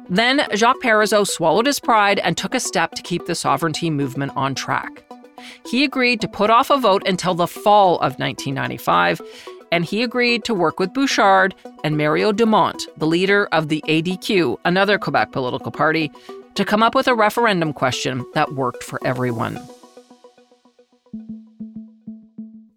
Then 0.10 0.46
Jacques 0.54 0.82
Parizeau 0.84 1.26
swallowed 1.26 1.66
his 1.66 1.80
pride 1.80 2.20
and 2.20 2.38
took 2.38 2.54
a 2.54 2.60
step 2.60 2.92
to 2.92 3.02
keep 3.02 3.26
the 3.26 3.34
sovereignty 3.34 3.90
movement 3.90 4.34
on 4.36 4.54
track 4.54 5.04
he 5.66 5.84
agreed 5.84 6.22
to 6.22 6.28
put 6.28 6.50
off 6.50 6.70
a 6.70 6.78
vote 6.78 7.04
until 7.08 7.34
the 7.34 7.48
fall 7.48 7.96
of 7.96 8.20
1995, 8.20 9.22
and 9.72 9.86
he 9.86 10.04
agreed 10.04 10.44
to 10.46 10.54
work 10.54 10.80
with 10.80 10.94
Bouchard 10.94 11.56
and 11.84 11.98
Mario 11.98 12.32
Dumont, 12.32 12.88
the 12.98 13.08
leader 13.08 13.48
of 13.52 13.70
the 13.70 13.84
ADQ, 13.88 14.58
another 14.66 14.98
Quebec 14.98 15.32
political 15.32 15.72
party, 15.72 16.12
to 16.56 16.64
come 16.64 16.84
up 16.84 16.94
with 16.94 17.08
a 17.08 17.16
referendum 17.16 17.74
question 17.74 18.26
that 18.36 18.54
worked 18.54 18.84
for 18.84 19.00
everyone. 19.06 19.60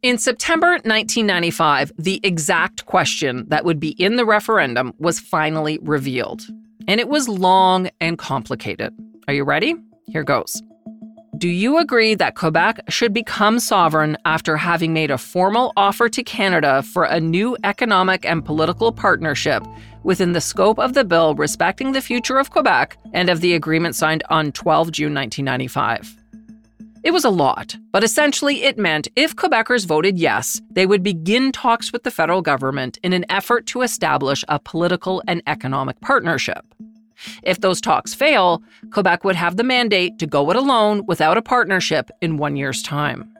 In 0.02 0.18
September 0.18 0.72
1995, 0.72 1.92
the 1.98 2.20
exact 2.22 2.84
question 2.86 3.46
that 3.48 3.64
would 3.64 3.80
be 3.80 3.90
in 3.90 4.16
the 4.16 4.26
referendum 4.26 4.92
was 4.98 5.18
finally 5.18 5.78
revealed. 5.82 6.42
And 6.86 7.00
it 7.00 7.08
was 7.08 7.28
long 7.28 7.88
and 8.00 8.18
complicated. 8.18 8.94
Are 9.26 9.34
you 9.34 9.42
ready? 9.42 9.74
Here 10.06 10.22
goes. 10.22 10.62
Do 11.38 11.48
you 11.48 11.78
agree 11.78 12.14
that 12.14 12.34
Quebec 12.34 12.80
should 12.88 13.12
become 13.12 13.58
sovereign 13.58 14.16
after 14.24 14.56
having 14.56 14.92
made 14.92 15.10
a 15.10 15.18
formal 15.18 15.72
offer 15.76 16.08
to 16.08 16.22
Canada 16.22 16.82
for 16.82 17.04
a 17.04 17.20
new 17.20 17.56
economic 17.64 18.24
and 18.24 18.44
political 18.44 18.92
partnership 18.92 19.66
within 20.02 20.32
the 20.32 20.40
scope 20.40 20.78
of 20.78 20.94
the 20.94 21.04
bill 21.04 21.34
respecting 21.34 21.92
the 21.92 22.00
future 22.00 22.38
of 22.38 22.50
Quebec 22.50 22.96
and 23.12 23.28
of 23.28 23.40
the 23.40 23.54
agreement 23.54 23.96
signed 23.96 24.22
on 24.30 24.52
12 24.52 24.92
June 24.92 25.14
1995? 25.14 26.16
It 27.06 27.12
was 27.12 27.24
a 27.24 27.30
lot, 27.30 27.76
but 27.92 28.02
essentially 28.02 28.64
it 28.64 28.78
meant 28.78 29.06
if 29.14 29.36
Quebecers 29.36 29.86
voted 29.86 30.18
yes, 30.18 30.60
they 30.72 30.86
would 30.86 31.04
begin 31.04 31.52
talks 31.52 31.92
with 31.92 32.02
the 32.02 32.10
federal 32.10 32.42
government 32.42 32.98
in 33.04 33.12
an 33.12 33.24
effort 33.30 33.64
to 33.66 33.82
establish 33.82 34.44
a 34.48 34.58
political 34.58 35.22
and 35.28 35.40
economic 35.46 36.00
partnership. 36.00 36.66
If 37.44 37.60
those 37.60 37.80
talks 37.80 38.12
fail, 38.12 38.60
Quebec 38.90 39.22
would 39.22 39.36
have 39.36 39.56
the 39.56 39.62
mandate 39.62 40.18
to 40.18 40.26
go 40.26 40.50
it 40.50 40.56
alone 40.56 41.06
without 41.06 41.36
a 41.36 41.42
partnership 41.42 42.10
in 42.20 42.38
one 42.38 42.56
year's 42.56 42.82
time. 42.82 43.32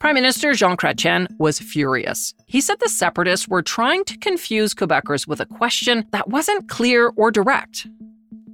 Prime 0.00 0.14
Minister 0.16 0.54
Jean 0.54 0.76
Chrétien 0.76 1.28
was 1.38 1.60
furious. 1.60 2.34
He 2.46 2.60
said 2.60 2.80
the 2.80 2.88
separatists 2.88 3.46
were 3.46 3.62
trying 3.62 4.02
to 4.06 4.18
confuse 4.18 4.74
Quebecers 4.74 5.28
with 5.28 5.38
a 5.38 5.46
question 5.46 6.04
that 6.10 6.30
wasn't 6.30 6.68
clear 6.68 7.12
or 7.14 7.30
direct. 7.30 7.86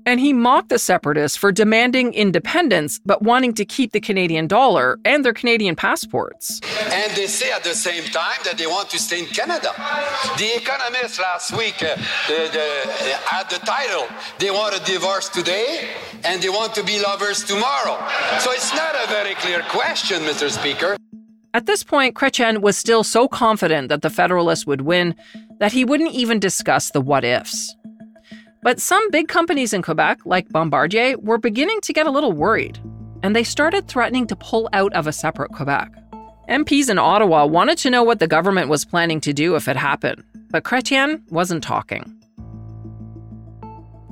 And 0.07 0.21
he 0.21 0.33
mocked 0.33 0.69
the 0.71 0.79
separatists 0.79 1.37
for 1.37 1.53
demanding 1.53 2.15
independence 2.15 3.01
but 3.05 3.23
wanting 3.23 3.55
to 3.55 3.65
keep 3.65 3.93
the 3.93 4.01
Canadian 4.01 4.47
dollar 4.47 4.99
and 5.05 5.25
their 5.25 5.33
Canadian 5.33 5.77
passports. 5.77 6.61
And 6.91 7.13
they 7.13 7.27
say 7.27 7.53
at 7.53 7.65
the 7.65 7.75
same 7.75 8.05
time 8.05 8.39
that 8.45 8.59
they 8.59 8.67
want 8.67 8.91
to 8.91 8.99
stay 8.99 9.21
in 9.21 9.27
Canada. 9.27 9.73
The 10.39 10.57
Economist 10.57 11.21
last 11.21 11.57
week 11.57 11.83
uh, 11.83 11.97
the, 12.29 12.49
the, 12.53 13.17
had 13.25 13.49
the 13.51 13.59
title, 13.65 14.07
They 14.39 14.51
want 14.51 14.75
a 14.77 14.85
divorce 14.85 15.29
today 15.29 15.89
and 16.25 16.43
they 16.43 16.49
want 16.49 16.75
to 16.75 16.85
be 16.85 17.01
lovers 17.01 17.45
tomorrow. 17.45 17.97
So 18.39 18.53
it's 18.53 18.75
not 18.75 18.95
a 18.95 19.07
very 19.09 19.35
clear 19.35 19.63
question, 19.69 20.23
Mr. 20.23 20.51
Speaker. 20.51 20.97
At 21.53 21.67
this 21.67 21.83
point, 21.83 22.15
Chrétien 22.15 22.61
was 22.61 22.79
still 22.79 23.03
so 23.03 23.27
confident 23.27 23.89
that 23.89 24.03
the 24.03 24.11
Federalists 24.11 24.67
would 24.67 24.83
win 24.83 25.17
that 25.59 25.73
he 25.73 25.85
wouldn't 25.85 26.13
even 26.13 26.39
discuss 26.39 26.91
the 26.91 27.01
what 27.01 27.25
ifs. 27.25 27.75
But 28.63 28.81
some 28.81 29.11
big 29.11 29.29
companies 29.29 29.73
in 29.73 29.83
Quebec, 29.83 30.21
like 30.27 30.49
Bombardier, 30.51 31.17
were 31.19 31.39
beginning 31.39 31.81
to 31.83 31.93
get 31.93 32.07
a 32.07 32.11
little 32.11 32.33
worried, 32.33 32.79
and 33.23 33.35
they 33.35 33.45
started 33.45 33.89
threatening 33.89 34.27
to 34.27 34.37
pull 34.37 34.69
out 34.73 34.93
of 34.93 35.07
a 35.07 35.13
separate 35.13 35.53
Quebec. 35.53 35.91
MPs 36.49 36.91
in 36.91 36.99
Ottawa 36.99 37.47
wanted 37.47 37.79
to 37.79 37.91
know 37.91 38.03
what 38.03 38.19
the 38.19 38.27
government 38.27 38.69
was 38.69 38.85
planning 38.85 39.21
to 39.23 39.33
do 39.33 39.55
if 39.55 39.69
it 39.69 39.77
happened, 39.77 40.23
but 40.51 40.65
Chrétien 40.65 41.23
wasn't 41.31 41.63
talking. 41.63 42.21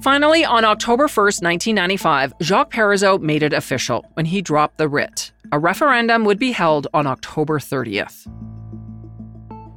Finally, 0.01 0.45
on 0.45 0.65
October 0.65 1.09
1st, 1.09 1.43
1995, 1.43 2.33
Jacques 2.41 2.73
Parizeau 2.73 3.21
made 3.21 3.43
it 3.43 3.53
official 3.53 4.07
when 4.15 4.25
he 4.25 4.41
dropped 4.41 4.79
the 4.79 4.89
writ. 4.89 5.33
A 5.51 5.59
referendum 5.59 6.25
would 6.25 6.39
be 6.39 6.53
held 6.53 6.87
on 6.95 7.07
October 7.07 7.59
30th. 7.59 8.27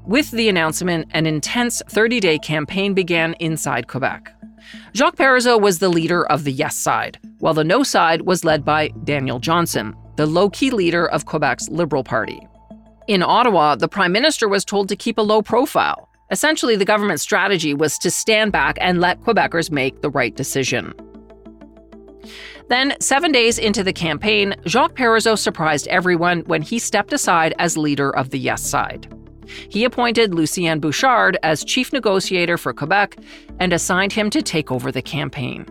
With 0.05 0.29
the 0.31 0.47
announcement, 0.47 1.07
an 1.11 1.25
intense 1.25 1.81
30 1.89 2.19
day 2.19 2.37
campaign 2.37 2.93
began 2.93 3.33
inside 3.39 3.87
Quebec. 3.87 4.31
Jacques 4.95 5.15
Parizeau 5.15 5.59
was 5.59 5.79
the 5.79 5.89
leader 5.89 6.25
of 6.27 6.43
the 6.43 6.51
yes 6.51 6.75
side, 6.75 7.19
while 7.39 7.53
the 7.53 7.63
no 7.63 7.83
side 7.83 8.21
was 8.23 8.45
led 8.45 8.63
by 8.63 8.89
Daniel 9.03 9.39
Johnson, 9.39 9.95
the 10.17 10.25
low 10.25 10.49
key 10.49 10.71
leader 10.71 11.07
of 11.07 11.25
Quebec's 11.25 11.69
Liberal 11.69 12.03
Party. 12.03 12.39
In 13.07 13.23
Ottawa, 13.23 13.75
the 13.75 13.87
Prime 13.87 14.11
Minister 14.11 14.47
was 14.47 14.63
told 14.63 14.87
to 14.89 14.95
keep 14.95 15.17
a 15.17 15.21
low 15.21 15.41
profile. 15.41 16.07
Essentially, 16.29 16.75
the 16.75 16.85
government's 16.85 17.23
strategy 17.23 17.73
was 17.73 17.97
to 17.97 18.09
stand 18.09 18.51
back 18.51 18.77
and 18.79 19.01
let 19.01 19.19
Quebecers 19.21 19.69
make 19.69 20.01
the 20.01 20.09
right 20.09 20.35
decision. 20.35 20.93
Then, 22.69 22.95
seven 23.01 23.33
days 23.33 23.57
into 23.57 23.83
the 23.83 23.91
campaign, 23.91 24.55
Jacques 24.65 24.95
Parizeau 24.95 25.37
surprised 25.37 25.89
everyone 25.89 26.41
when 26.41 26.61
he 26.61 26.79
stepped 26.79 27.11
aside 27.11 27.53
as 27.59 27.77
leader 27.77 28.15
of 28.15 28.29
the 28.29 28.39
yes 28.39 28.61
side. 28.61 29.13
He 29.69 29.83
appointed 29.83 30.33
Lucien 30.33 30.79
Bouchard 30.79 31.37
as 31.43 31.63
chief 31.63 31.93
negotiator 31.93 32.57
for 32.57 32.73
Quebec 32.73 33.17
and 33.59 33.73
assigned 33.73 34.13
him 34.13 34.29
to 34.29 34.41
take 34.41 34.71
over 34.71 34.91
the 34.91 35.01
campaign. 35.01 35.65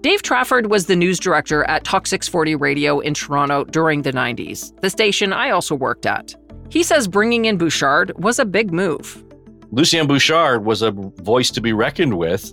Dave 0.00 0.22
Trafford 0.22 0.70
was 0.70 0.86
the 0.86 0.96
news 0.96 1.20
director 1.20 1.64
at 1.64 1.84
Talk 1.84 2.06
640 2.06 2.56
Radio 2.56 2.98
in 3.00 3.14
Toronto 3.14 3.64
during 3.64 4.02
the 4.02 4.12
90s, 4.12 4.78
the 4.80 4.90
station 4.90 5.32
I 5.32 5.50
also 5.50 5.74
worked 5.74 6.06
at. 6.06 6.34
He 6.70 6.82
says 6.82 7.06
bringing 7.06 7.44
in 7.44 7.58
Bouchard 7.58 8.12
was 8.16 8.38
a 8.38 8.44
big 8.44 8.72
move. 8.72 9.22
Lucien 9.70 10.06
Bouchard 10.06 10.64
was 10.64 10.82
a 10.82 10.90
voice 10.90 11.50
to 11.50 11.60
be 11.60 11.72
reckoned 11.72 12.18
with, 12.18 12.52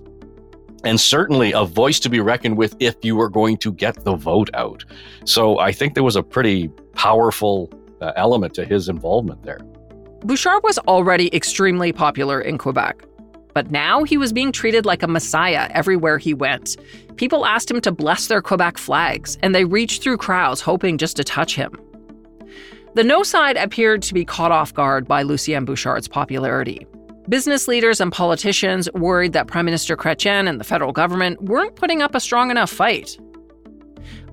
and 0.84 1.00
certainly 1.00 1.52
a 1.52 1.66
voice 1.66 2.00
to 2.02 2.10
be 2.10 2.20
reckoned 2.20 2.58
with 2.58 2.76
if 2.80 2.96
you 3.02 3.16
were 3.16 3.30
going 3.30 3.58
to 3.58 3.74
get 3.74 4.04
the 4.04 4.16
vote 4.16 4.50
out. 4.54 4.86
So 5.26 5.60
I 5.60 5.72
think 5.72 5.96
there 5.96 6.04
was 6.04 6.16
a 6.16 6.24
pretty 6.24 6.70
powerful 6.94 7.72
uh, 8.02 8.14
element 8.16 8.54
to 8.54 8.66
his 8.66 8.88
involvement 8.88 9.44
there. 9.44 9.60
Bouchard 10.22 10.62
was 10.64 10.78
already 10.80 11.34
extremely 11.34 11.94
popular 11.94 12.42
in 12.42 12.58
Quebec. 12.58 13.06
But 13.54 13.72
now 13.72 14.04
he 14.04 14.18
was 14.18 14.34
being 14.34 14.52
treated 14.52 14.86
like 14.86 15.02
a 15.02 15.08
messiah 15.08 15.70
everywhere 15.72 16.18
he 16.18 16.34
went. 16.34 16.78
People 17.16 17.46
asked 17.46 17.72
him 17.72 17.82
to 17.82 17.92
bless 17.92 18.28
their 18.28 18.42
Quebec 18.42 18.78
flags, 18.78 19.38
and 19.42 19.56
they 19.56 19.66
reached 19.66 20.04
through 20.04 20.18
crowds 20.18 20.62
hoping 20.62 20.98
just 20.98 21.16
to 21.18 21.24
touch 21.24 21.56
him. 21.56 21.72
The 22.96 23.04
no 23.04 23.24
side 23.24 23.56
appeared 23.56 24.02
to 24.04 24.14
be 24.14 24.26
caught 24.26 24.52
off 24.52 24.74
guard 24.74 25.08
by 25.08 25.24
Lucien 25.24 25.64
Bouchard's 25.64 26.08
popularity. 26.08 26.86
Business 27.30 27.68
leaders 27.68 28.02
and 28.02 28.12
politicians 28.12 28.90
worried 28.94 29.34
that 29.34 29.48
Prime 29.48 29.66
Minister 29.66 29.96
Chrétien 29.96 30.50
and 30.50 30.60
the 30.60 30.64
federal 30.64 30.92
government 30.92 31.42
weren't 31.44 31.76
putting 31.76 32.02
up 32.02 32.16
a 32.16 32.20
strong 32.20 32.52
enough 32.52 32.72
fight. 32.72 33.18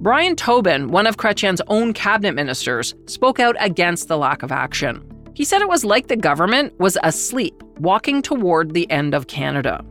Brian 0.01 0.37
Tobin, 0.37 0.89
one 0.89 1.07
of 1.07 1.17
Chrétien's 1.17 1.63
own 1.69 1.93
cabinet 1.93 2.35
ministers, 2.35 2.95
spoke 3.07 3.39
out 3.39 3.57
against 3.61 4.09
the 4.09 4.19
lack 4.19 4.43
of 4.43 4.51
action. 4.51 5.06
He 5.37 5.45
said 5.45 5.61
it 5.61 5.69
was 5.69 5.85
like 5.85 6.07
the 6.07 6.17
government 6.17 6.73
was 6.81 6.97
asleep, 7.03 7.63
walking 7.79 8.23
toward 8.23 8.73
the 8.73 8.91
end 8.91 9.13
of 9.13 9.27
Canada. 9.27 9.85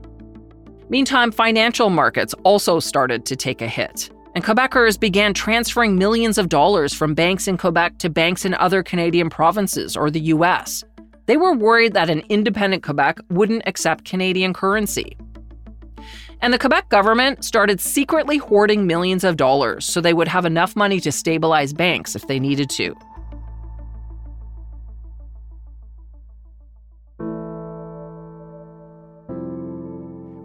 Meantime, 0.89 1.31
financial 1.31 1.91
markets 1.91 2.33
also 2.43 2.79
started 2.79 3.27
to 3.27 3.35
take 3.35 3.61
a 3.61 3.67
hit, 3.67 4.09
and 4.33 4.43
Quebecers 4.43 4.99
began 4.99 5.35
transferring 5.35 5.99
millions 5.99 6.39
of 6.39 6.49
dollars 6.49 6.95
from 6.95 7.13
banks 7.13 7.47
in 7.47 7.59
Quebec 7.59 7.99
to 7.99 8.09
banks 8.09 8.43
in 8.43 8.55
other 8.55 8.81
Canadian 8.81 9.29
provinces 9.29 9.95
or 9.95 10.09
the 10.09 10.19
US. 10.33 10.83
They 11.27 11.37
were 11.37 11.53
worried 11.53 11.93
that 11.93 12.09
an 12.09 12.23
independent 12.29 12.81
Quebec 12.81 13.19
wouldn't 13.29 13.67
accept 13.67 14.03
Canadian 14.03 14.51
currency. 14.51 15.15
And 16.41 16.51
the 16.51 16.59
Quebec 16.59 16.89
government 16.89 17.45
started 17.45 17.79
secretly 17.79 18.37
hoarding 18.37 18.87
millions 18.87 19.23
of 19.23 19.37
dollars 19.37 19.85
so 19.85 20.01
they 20.01 20.15
would 20.15 20.27
have 20.27 20.45
enough 20.45 20.75
money 20.75 20.99
to 21.01 21.11
stabilize 21.11 21.71
banks 21.71 22.15
if 22.15 22.25
they 22.25 22.39
needed 22.39 22.71
to. 22.71 22.95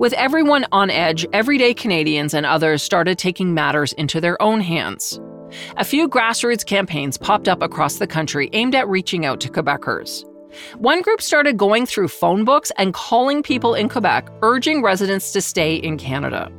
With 0.01 0.15
everyone 0.15 0.65
on 0.73 0.89
edge, 0.89 1.27
everyday 1.35 1.75
Canadians 1.75 2.33
and 2.33 2.47
others 2.47 2.83
started 2.83 3.19
taking 3.19 3.53
matters 3.53 3.93
into 3.93 4.19
their 4.19 4.41
own 4.41 4.63
hands. 4.63 5.21
A 5.77 5.85
few 5.85 6.09
grassroots 6.09 6.65
campaigns 6.65 7.19
popped 7.19 7.49
up 7.49 7.61
across 7.61 7.99
the 7.99 8.07
country 8.07 8.49
aimed 8.55 8.75
at 8.75 8.89
reaching 8.89 9.27
out 9.27 9.41
to 9.41 9.51
Quebecers. 9.51 10.25
One 10.79 11.03
group 11.03 11.21
started 11.21 11.59
going 11.59 11.85
through 11.85 12.09
phone 12.09 12.47
books 12.47 12.73
and 12.79 12.95
calling 12.95 13.43
people 13.43 13.75
in 13.75 13.91
Quebec, 13.91 14.31
urging 14.41 14.83
residents 14.83 15.33
to 15.33 15.43
stay 15.43 15.75
in 15.75 15.99
Canada. 15.99 16.51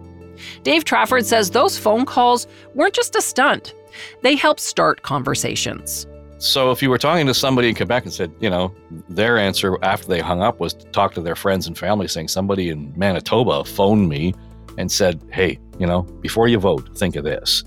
Dave 0.61 0.83
Trafford 0.83 1.25
says 1.25 1.49
those 1.49 1.79
phone 1.79 2.05
calls 2.05 2.45
weren't 2.75 2.93
just 2.93 3.15
a 3.15 3.23
stunt. 3.23 3.73
They 4.21 4.35
helped 4.35 4.59
start 4.59 5.01
conversations. 5.01 6.05
So 6.41 6.71
if 6.71 6.81
you 6.81 6.89
were 6.89 6.97
talking 6.97 7.27
to 7.27 7.35
somebody 7.35 7.69
in 7.69 7.75
Quebec 7.75 8.03
and 8.05 8.11
said, 8.11 8.33
you 8.39 8.49
know, 8.49 8.73
their 9.07 9.37
answer 9.37 9.77
after 9.83 10.07
they 10.07 10.19
hung 10.19 10.41
up 10.41 10.59
was 10.59 10.73
to 10.73 10.85
talk 10.87 11.13
to 11.13 11.21
their 11.21 11.35
friends 11.35 11.67
and 11.67 11.77
family, 11.77 12.07
saying 12.07 12.29
somebody 12.29 12.69
in 12.69 12.91
Manitoba 12.97 13.63
phoned 13.63 14.09
me 14.09 14.33
and 14.75 14.91
said, 14.91 15.21
hey, 15.31 15.59
you 15.77 15.85
know, 15.85 16.01
before 16.01 16.47
you 16.47 16.57
vote, 16.57 16.97
think 16.97 17.15
of 17.15 17.25
this. 17.25 17.63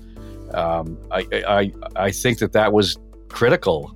Um, 0.53 0.97
I, 1.09 1.25
I, 1.47 1.73
I 1.95 2.11
think 2.11 2.39
that 2.39 2.51
that 2.51 2.73
was 2.73 2.97
critical. 3.29 3.95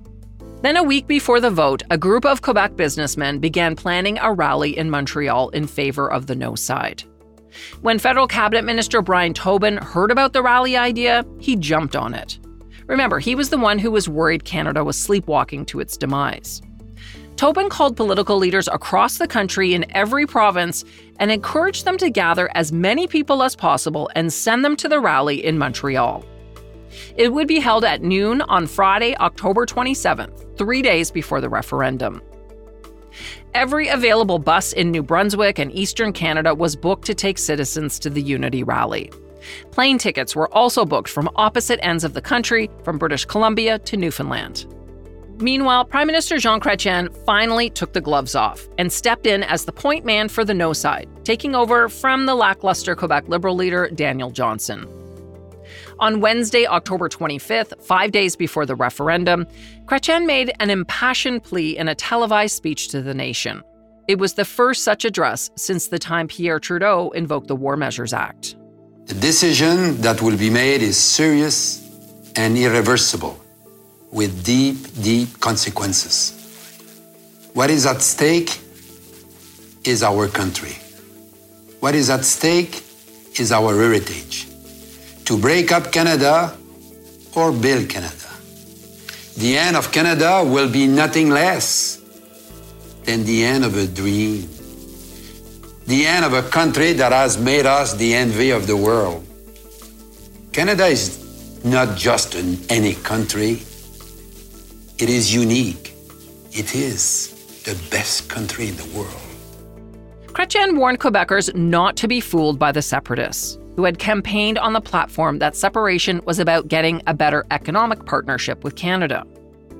Then, 0.62 0.78
a 0.78 0.82
week 0.82 1.06
before 1.06 1.40
the 1.40 1.50
vote, 1.50 1.82
a 1.90 1.98
group 1.98 2.24
of 2.24 2.40
Quebec 2.40 2.76
businessmen 2.76 3.38
began 3.38 3.76
planning 3.76 4.18
a 4.22 4.32
rally 4.32 4.78
in 4.78 4.88
Montreal 4.88 5.50
in 5.50 5.66
favor 5.66 6.10
of 6.10 6.26
the 6.26 6.34
no 6.34 6.54
side. 6.54 7.02
When 7.82 7.98
federal 7.98 8.26
cabinet 8.26 8.64
minister 8.64 9.02
Brian 9.02 9.34
Tobin 9.34 9.76
heard 9.76 10.10
about 10.10 10.32
the 10.32 10.42
rally 10.42 10.78
idea, 10.78 11.26
he 11.38 11.54
jumped 11.54 11.96
on 11.96 12.14
it. 12.14 12.38
Remember, 12.90 13.20
he 13.20 13.36
was 13.36 13.50
the 13.50 13.56
one 13.56 13.78
who 13.78 13.92
was 13.92 14.08
worried 14.08 14.44
Canada 14.44 14.82
was 14.82 14.98
sleepwalking 14.98 15.64
to 15.66 15.78
its 15.78 15.96
demise. 15.96 16.60
Tobin 17.36 17.68
called 17.68 17.96
political 17.96 18.36
leaders 18.36 18.66
across 18.66 19.16
the 19.16 19.28
country 19.28 19.74
in 19.74 19.86
every 19.94 20.26
province 20.26 20.84
and 21.20 21.30
encouraged 21.30 21.84
them 21.84 21.96
to 21.98 22.10
gather 22.10 22.50
as 22.56 22.72
many 22.72 23.06
people 23.06 23.44
as 23.44 23.54
possible 23.54 24.10
and 24.16 24.32
send 24.32 24.64
them 24.64 24.74
to 24.74 24.88
the 24.88 24.98
rally 24.98 25.44
in 25.44 25.56
Montreal. 25.56 26.24
It 27.16 27.32
would 27.32 27.46
be 27.46 27.60
held 27.60 27.84
at 27.84 28.02
noon 28.02 28.42
on 28.42 28.66
Friday, 28.66 29.16
October 29.18 29.66
27th, 29.66 30.58
three 30.58 30.82
days 30.82 31.12
before 31.12 31.40
the 31.40 31.48
referendum. 31.48 32.20
Every 33.54 33.86
available 33.86 34.40
bus 34.40 34.72
in 34.72 34.90
New 34.90 35.04
Brunswick 35.04 35.60
and 35.60 35.70
Eastern 35.70 36.12
Canada 36.12 36.56
was 36.56 36.74
booked 36.74 37.06
to 37.06 37.14
take 37.14 37.38
citizens 37.38 38.00
to 38.00 38.10
the 38.10 38.20
Unity 38.20 38.64
rally. 38.64 39.12
Plane 39.70 39.98
tickets 39.98 40.36
were 40.36 40.52
also 40.54 40.84
booked 40.84 41.08
from 41.08 41.30
opposite 41.36 41.78
ends 41.84 42.04
of 42.04 42.14
the 42.14 42.20
country, 42.20 42.70
from 42.84 42.98
British 42.98 43.24
Columbia 43.24 43.78
to 43.80 43.96
Newfoundland. 43.96 44.66
Meanwhile, 45.40 45.86
Prime 45.86 46.06
Minister 46.06 46.36
Jean 46.36 46.60
Chrétien 46.60 47.14
finally 47.24 47.70
took 47.70 47.94
the 47.94 48.00
gloves 48.00 48.34
off 48.34 48.68
and 48.76 48.92
stepped 48.92 49.26
in 49.26 49.42
as 49.42 49.64
the 49.64 49.72
point 49.72 50.04
man 50.04 50.28
for 50.28 50.44
the 50.44 50.52
no 50.52 50.74
side, 50.74 51.08
taking 51.24 51.54
over 51.54 51.88
from 51.88 52.26
the 52.26 52.34
lackluster 52.34 52.94
Quebec 52.94 53.28
Liberal 53.28 53.56
leader 53.56 53.88
Daniel 53.94 54.30
Johnson. 54.30 54.86
On 55.98 56.20
Wednesday, 56.20 56.66
October 56.66 57.08
25th, 57.08 57.82
five 57.82 58.12
days 58.12 58.36
before 58.36 58.66
the 58.66 58.74
referendum, 58.74 59.46
Chrétien 59.86 60.26
made 60.26 60.52
an 60.60 60.68
impassioned 60.68 61.42
plea 61.42 61.76
in 61.76 61.88
a 61.88 61.94
televised 61.94 62.56
speech 62.56 62.88
to 62.88 63.00
the 63.00 63.14
nation. 63.14 63.62
It 64.08 64.18
was 64.18 64.34
the 64.34 64.44
first 64.44 64.82
such 64.82 65.04
address 65.04 65.50
since 65.56 65.88
the 65.88 65.98
time 65.98 66.26
Pierre 66.28 66.58
Trudeau 66.58 67.10
invoked 67.10 67.48
the 67.48 67.56
War 67.56 67.76
Measures 67.76 68.12
Act. 68.12 68.56
The 69.06 69.14
decision 69.14 70.00
that 70.02 70.22
will 70.22 70.36
be 70.36 70.50
made 70.50 70.82
is 70.82 70.96
serious 70.96 71.88
and 72.36 72.56
irreversible, 72.56 73.38
with 74.12 74.44
deep, 74.44 74.76
deep 75.02 75.40
consequences. 75.40 76.36
What 77.54 77.70
is 77.70 77.86
at 77.86 78.02
stake 78.02 78.60
is 79.84 80.02
our 80.02 80.28
country. 80.28 80.76
What 81.80 81.94
is 81.94 82.10
at 82.10 82.24
stake 82.24 82.84
is 83.38 83.50
our 83.52 83.74
heritage. 83.74 84.46
To 85.24 85.38
break 85.38 85.72
up 85.72 85.90
Canada 85.90 86.56
or 87.34 87.52
build 87.52 87.88
Canada. 87.88 88.28
The 89.36 89.56
end 89.56 89.76
of 89.76 89.90
Canada 89.90 90.44
will 90.44 90.70
be 90.70 90.86
nothing 90.86 91.30
less 91.30 92.00
than 93.04 93.24
the 93.24 93.44
end 93.44 93.64
of 93.64 93.76
a 93.76 93.86
dream 93.86 94.48
the 95.90 96.06
end 96.06 96.24
of 96.24 96.32
a 96.34 96.42
country 96.42 96.92
that 96.92 97.10
has 97.10 97.36
made 97.36 97.66
us 97.66 97.94
the 97.94 98.14
envy 98.14 98.50
of 98.50 98.68
the 98.68 98.76
world. 98.76 99.26
Canada 100.52 100.86
is 100.86 101.18
not 101.64 101.98
just 101.98 102.36
an, 102.36 102.56
any 102.68 102.94
country, 102.94 103.62
it 104.98 105.08
is 105.08 105.34
unique. 105.34 105.94
It 106.52 106.76
is 106.76 107.62
the 107.64 107.74
best 107.90 108.28
country 108.28 108.68
in 108.68 108.76
the 108.76 108.86
world. 108.96 109.20
Chrétien 110.26 110.78
warned 110.78 111.00
Quebecers 111.00 111.52
not 111.56 111.96
to 111.96 112.06
be 112.06 112.20
fooled 112.20 112.56
by 112.56 112.70
the 112.70 112.82
separatists, 112.82 113.58
who 113.74 113.82
had 113.82 113.98
campaigned 113.98 114.58
on 114.58 114.74
the 114.74 114.80
platform 114.80 115.40
that 115.40 115.56
separation 115.56 116.20
was 116.24 116.38
about 116.38 116.68
getting 116.68 117.02
a 117.08 117.14
better 117.14 117.44
economic 117.50 118.04
partnership 118.04 118.62
with 118.62 118.76
Canada. 118.76 119.26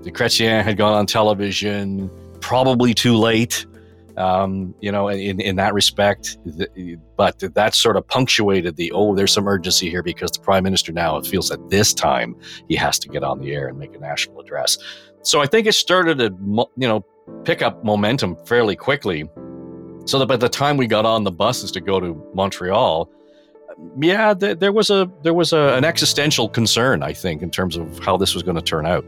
The 0.02 0.11
Chrétien 0.11 0.64
had 0.64 0.76
gone 0.76 0.94
on 0.94 1.06
television, 1.06 2.11
probably 2.40 2.94
too 2.94 3.16
late, 3.16 3.64
um, 4.20 4.74
you 4.80 4.92
know, 4.92 5.09
in, 5.09 5.40
in 5.40 5.56
that 5.56 5.74
respect. 5.74 6.38
But 7.16 7.38
that 7.54 7.74
sort 7.74 7.96
of 7.96 8.06
punctuated 8.06 8.76
the, 8.76 8.92
oh, 8.92 9.14
there's 9.14 9.33
some 9.33 9.48
urgency 9.48 9.90
here 9.90 10.02
because 10.02 10.30
the 10.30 10.40
prime 10.40 10.62
minister 10.62 10.92
now 10.92 11.20
feels 11.22 11.48
that 11.48 11.70
this 11.70 11.94
time 11.94 12.37
he 12.68 12.76
has 12.76 12.98
to 13.00 13.09
get 13.09 13.24
on 13.24 13.40
the 13.40 13.52
air 13.52 13.68
and 13.68 13.78
make 13.78 13.94
a 13.94 13.98
national 13.98 14.40
address. 14.40 14.78
So 15.22 15.40
I 15.40 15.46
think 15.46 15.66
it 15.66 15.74
started 15.74 16.18
to, 16.18 16.35
you 16.76 16.88
know, 16.88 17.04
pick 17.44 17.62
up 17.62 17.83
momentum 17.85 18.37
fairly 18.46 18.76
quickly. 18.76 19.28
So 20.06 20.18
that 20.18 20.26
by 20.26 20.37
the 20.37 20.48
time 20.48 20.76
we 20.76 20.87
got 20.87 21.04
on 21.04 21.24
the 21.24 21.30
buses 21.30 21.70
to 21.72 21.80
go 21.80 22.00
to 22.00 22.30
Montreal, 22.35 23.11
yeah, 24.00 24.35
there 24.35 24.72
was 24.72 24.90
a 24.90 25.11
there 25.22 25.35
was 25.35 25.52
a, 25.52 25.74
an 25.74 25.85
existential 25.85 26.48
concern, 26.48 27.02
I 27.02 27.12
think, 27.12 27.42
in 27.42 27.50
terms 27.50 27.76
of 27.76 27.98
how 28.00 28.16
this 28.16 28.35
was 28.35 28.42
going 28.42 28.56
to 28.56 28.62
turn 28.62 28.87
out. 28.87 29.04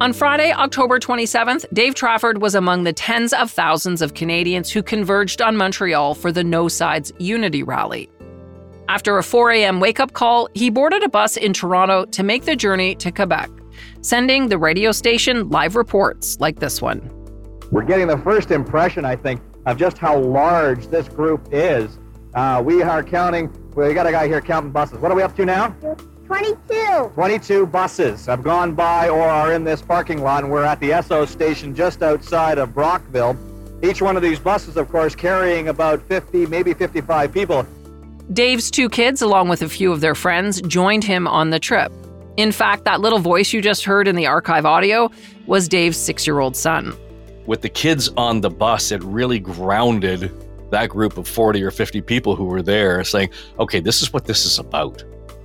On 0.00 0.12
Friday, 0.12 0.50
October 0.52 0.98
27th, 0.98 1.66
Dave 1.74 1.94
Trafford 1.94 2.40
was 2.40 2.54
among 2.54 2.84
the 2.84 2.92
tens 2.92 3.32
of 3.32 3.50
thousands 3.50 4.00
of 4.00 4.14
Canadians 4.14 4.70
who 4.70 4.82
converged 4.82 5.42
on 5.42 5.56
Montreal 5.56 6.14
for 6.14 6.32
the 6.32 6.42
No 6.42 6.68
Sides 6.68 7.12
Unity 7.18 7.62
rally. 7.62 8.08
After 8.88 9.18
a 9.18 9.22
4 9.22 9.52
a.m. 9.52 9.78
wake 9.78 10.00
up 10.00 10.14
call, 10.14 10.48
he 10.54 10.70
boarded 10.70 11.02
a 11.02 11.08
bus 11.08 11.36
in 11.36 11.52
Toronto 11.52 12.06
to 12.06 12.22
make 12.22 12.44
the 12.44 12.56
journey 12.56 12.94
to 12.96 13.12
Quebec, 13.12 13.50
sending 14.00 14.48
the 14.48 14.58
radio 14.58 14.90
station 14.90 15.48
live 15.50 15.76
reports 15.76 16.38
like 16.40 16.58
this 16.58 16.80
one. 16.80 17.08
We're 17.70 17.84
getting 17.84 18.06
the 18.06 18.18
first 18.18 18.50
impression, 18.50 19.04
I 19.04 19.16
think, 19.16 19.42
of 19.66 19.76
just 19.76 19.98
how 19.98 20.18
large 20.18 20.88
this 20.88 21.08
group 21.08 21.48
is. 21.52 21.98
Uh, 22.34 22.62
we 22.64 22.82
are 22.82 23.02
counting, 23.02 23.52
we 23.76 23.92
got 23.92 24.06
a 24.06 24.12
guy 24.12 24.26
here 24.26 24.40
counting 24.40 24.72
buses. 24.72 24.98
What 24.98 25.12
are 25.12 25.14
we 25.14 25.22
up 25.22 25.36
to 25.36 25.44
now? 25.44 25.76
22. 26.30 27.10
22 27.14 27.66
buses 27.66 28.24
have 28.24 28.44
gone 28.44 28.72
by 28.72 29.08
or 29.08 29.22
are 29.22 29.52
in 29.52 29.64
this 29.64 29.82
parking 29.82 30.22
lot, 30.22 30.44
and 30.44 30.52
we're 30.52 30.62
at 30.62 30.78
the 30.78 30.90
Esso 30.90 31.26
station 31.26 31.74
just 31.74 32.04
outside 32.04 32.56
of 32.56 32.72
Brockville. 32.72 33.36
Each 33.82 34.00
one 34.00 34.14
of 34.14 34.22
these 34.22 34.38
buses, 34.38 34.76
of 34.76 34.88
course, 34.90 35.16
carrying 35.16 35.66
about 35.66 36.00
50, 36.02 36.46
maybe 36.46 36.72
55 36.72 37.32
people. 37.32 37.66
Dave's 38.32 38.70
two 38.70 38.88
kids, 38.88 39.22
along 39.22 39.48
with 39.48 39.60
a 39.62 39.68
few 39.68 39.90
of 39.90 40.00
their 40.00 40.14
friends, 40.14 40.62
joined 40.62 41.02
him 41.02 41.26
on 41.26 41.50
the 41.50 41.58
trip. 41.58 41.90
In 42.36 42.52
fact, 42.52 42.84
that 42.84 43.00
little 43.00 43.18
voice 43.18 43.52
you 43.52 43.60
just 43.60 43.84
heard 43.84 44.06
in 44.06 44.14
the 44.14 44.26
archive 44.26 44.64
audio 44.64 45.10
was 45.46 45.66
Dave's 45.66 45.96
six 45.96 46.28
year 46.28 46.38
old 46.38 46.54
son. 46.54 46.96
With 47.46 47.62
the 47.62 47.68
kids 47.68 48.08
on 48.16 48.40
the 48.40 48.50
bus, 48.50 48.92
it 48.92 49.02
really 49.02 49.40
grounded 49.40 50.30
that 50.70 50.90
group 50.90 51.18
of 51.18 51.26
40 51.26 51.60
or 51.64 51.72
50 51.72 52.00
people 52.02 52.36
who 52.36 52.44
were 52.44 52.62
there 52.62 53.02
saying, 53.02 53.30
okay, 53.58 53.80
this 53.80 54.00
is 54.00 54.12
what 54.12 54.26
this 54.26 54.46
is 54.46 54.60
about 54.60 55.02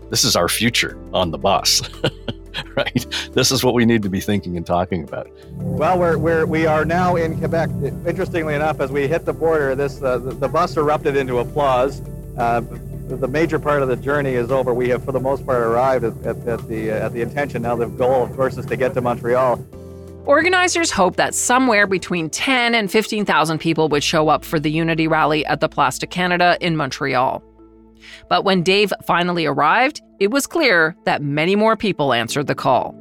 this 0.09 0.23
is 0.23 0.35
our 0.35 0.47
future 0.47 0.97
on 1.13 1.31
the 1.31 1.37
bus. 1.37 1.81
right? 2.75 3.05
This 3.33 3.51
is 3.51 3.63
what 3.63 3.73
we 3.73 3.85
need 3.85 4.03
to 4.03 4.09
be 4.09 4.19
thinking 4.19 4.57
and 4.57 4.65
talking 4.65 5.03
about. 5.03 5.29
Well, 5.53 5.99
we're, 5.99 6.17
we're 6.17 6.45
we 6.45 6.65
are 6.65 6.85
now 6.85 7.15
in 7.15 7.37
Quebec. 7.37 7.69
Interestingly 8.07 8.55
enough, 8.55 8.79
as 8.79 8.91
we 8.91 9.07
hit 9.07 9.25
the 9.25 9.33
border, 9.33 9.75
this 9.75 10.01
uh, 10.01 10.17
the, 10.17 10.31
the, 10.31 10.47
bus 10.47 10.77
erupted 10.77 11.17
into 11.17 11.39
applause. 11.39 12.01
Uh, 12.37 12.61
the 13.07 13.27
major 13.27 13.59
part 13.59 13.81
of 13.81 13.87
the 13.87 13.95
journey 13.95 14.33
is 14.33 14.51
over. 14.51 14.73
We 14.73 14.89
have, 14.89 15.05
for 15.05 15.11
the 15.11 15.19
most 15.19 15.45
part, 15.45 15.61
arrived 15.61 16.05
at, 16.05 16.17
at, 16.25 16.47
at 16.47 16.67
the 16.67 16.91
uh, 16.91 17.05
at 17.05 17.13
the 17.13 17.21
intention. 17.21 17.61
Now, 17.61 17.75
the 17.75 17.87
goal, 17.87 18.23
of 18.23 18.35
course, 18.35 18.57
is 18.57 18.65
to 18.65 18.75
get 18.75 18.93
to 18.95 19.01
Montreal. 19.01 19.63
Organizers 20.25 20.89
hope 20.89 21.17
that 21.17 21.35
somewhere 21.35 21.85
between 21.85 22.31
10 22.31 22.73
and 22.73 22.89
15,000 22.89 23.59
people 23.59 23.89
would 23.89 24.03
show 24.03 24.27
up 24.27 24.43
for 24.43 24.59
the 24.59 24.71
Unity 24.71 25.07
rally 25.07 25.45
at 25.45 25.59
the 25.59 25.69
Place 25.69 25.99
du 25.99 26.07
Canada 26.07 26.57
in 26.61 26.75
Montreal. 26.75 27.43
But 28.29 28.43
when 28.43 28.63
Dave 28.63 28.93
finally 29.03 29.45
arrived, 29.45 30.01
it 30.19 30.31
was 30.31 30.47
clear 30.47 30.95
that 31.05 31.21
many 31.21 31.55
more 31.55 31.75
people 31.75 32.13
answered 32.13 32.47
the 32.47 32.55
call. 32.55 32.95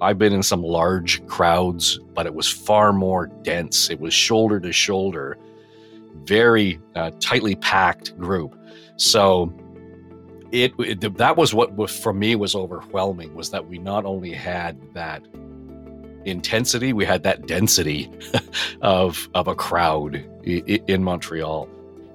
I've 0.00 0.18
been 0.18 0.32
in 0.32 0.42
some 0.42 0.62
large 0.62 1.24
crowds, 1.26 1.98
but 2.14 2.26
it 2.26 2.34
was 2.34 2.50
far 2.50 2.92
more 2.92 3.28
dense. 3.42 3.90
It 3.90 4.00
was 4.00 4.12
shoulder 4.12 4.58
to 4.60 4.72
shoulder, 4.72 5.38
very 6.24 6.80
uh, 6.94 7.12
tightly 7.20 7.54
packed 7.56 8.18
group. 8.18 8.58
So 8.96 9.52
it, 10.52 10.72
it, 10.78 11.16
that 11.18 11.36
was 11.36 11.54
what 11.54 11.74
was, 11.74 11.96
for 11.96 12.12
me 12.12 12.34
was 12.36 12.54
overwhelming 12.54 13.34
was 13.34 13.50
that 13.50 13.66
we 13.68 13.78
not 13.78 14.04
only 14.04 14.32
had 14.32 14.80
that 14.94 15.22
intensity, 16.24 16.92
we 16.92 17.04
had 17.04 17.22
that 17.22 17.46
density 17.46 18.10
of 18.82 19.28
of 19.34 19.48
a 19.48 19.54
crowd 19.54 20.24
in 20.44 21.04
Montreal. 21.04 21.68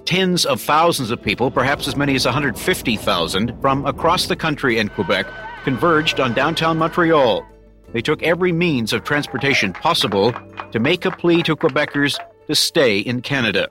Tens 0.06 0.46
of 0.46 0.60
thousands 0.60 1.12
of 1.12 1.22
people, 1.22 1.52
perhaps 1.52 1.88
as 1.88 1.96
many 1.96 2.16
as 2.16 2.26
150,000, 2.26 3.62
from 3.62 3.86
across 3.86 4.26
the 4.28 4.36
country 4.36 4.80
and 4.80 4.92
Quebec 4.92 5.28
converged 5.64 6.20
on 6.20 6.34
downtown 6.34 6.78
Montreal. 6.78 7.46
They 7.94 8.02
took 8.02 8.24
every 8.24 8.52
means 8.52 8.94
of 8.94 9.04
transportation 9.04 9.74
possible 9.74 10.34
to 10.72 10.80
make 10.80 11.06
a 11.06 11.12
plea 11.12 11.44
to 11.44 11.56
Quebecers 11.56 12.18
to 12.48 12.56
stay 12.56 13.00
in 13.00 13.22
Canada. 13.22 13.70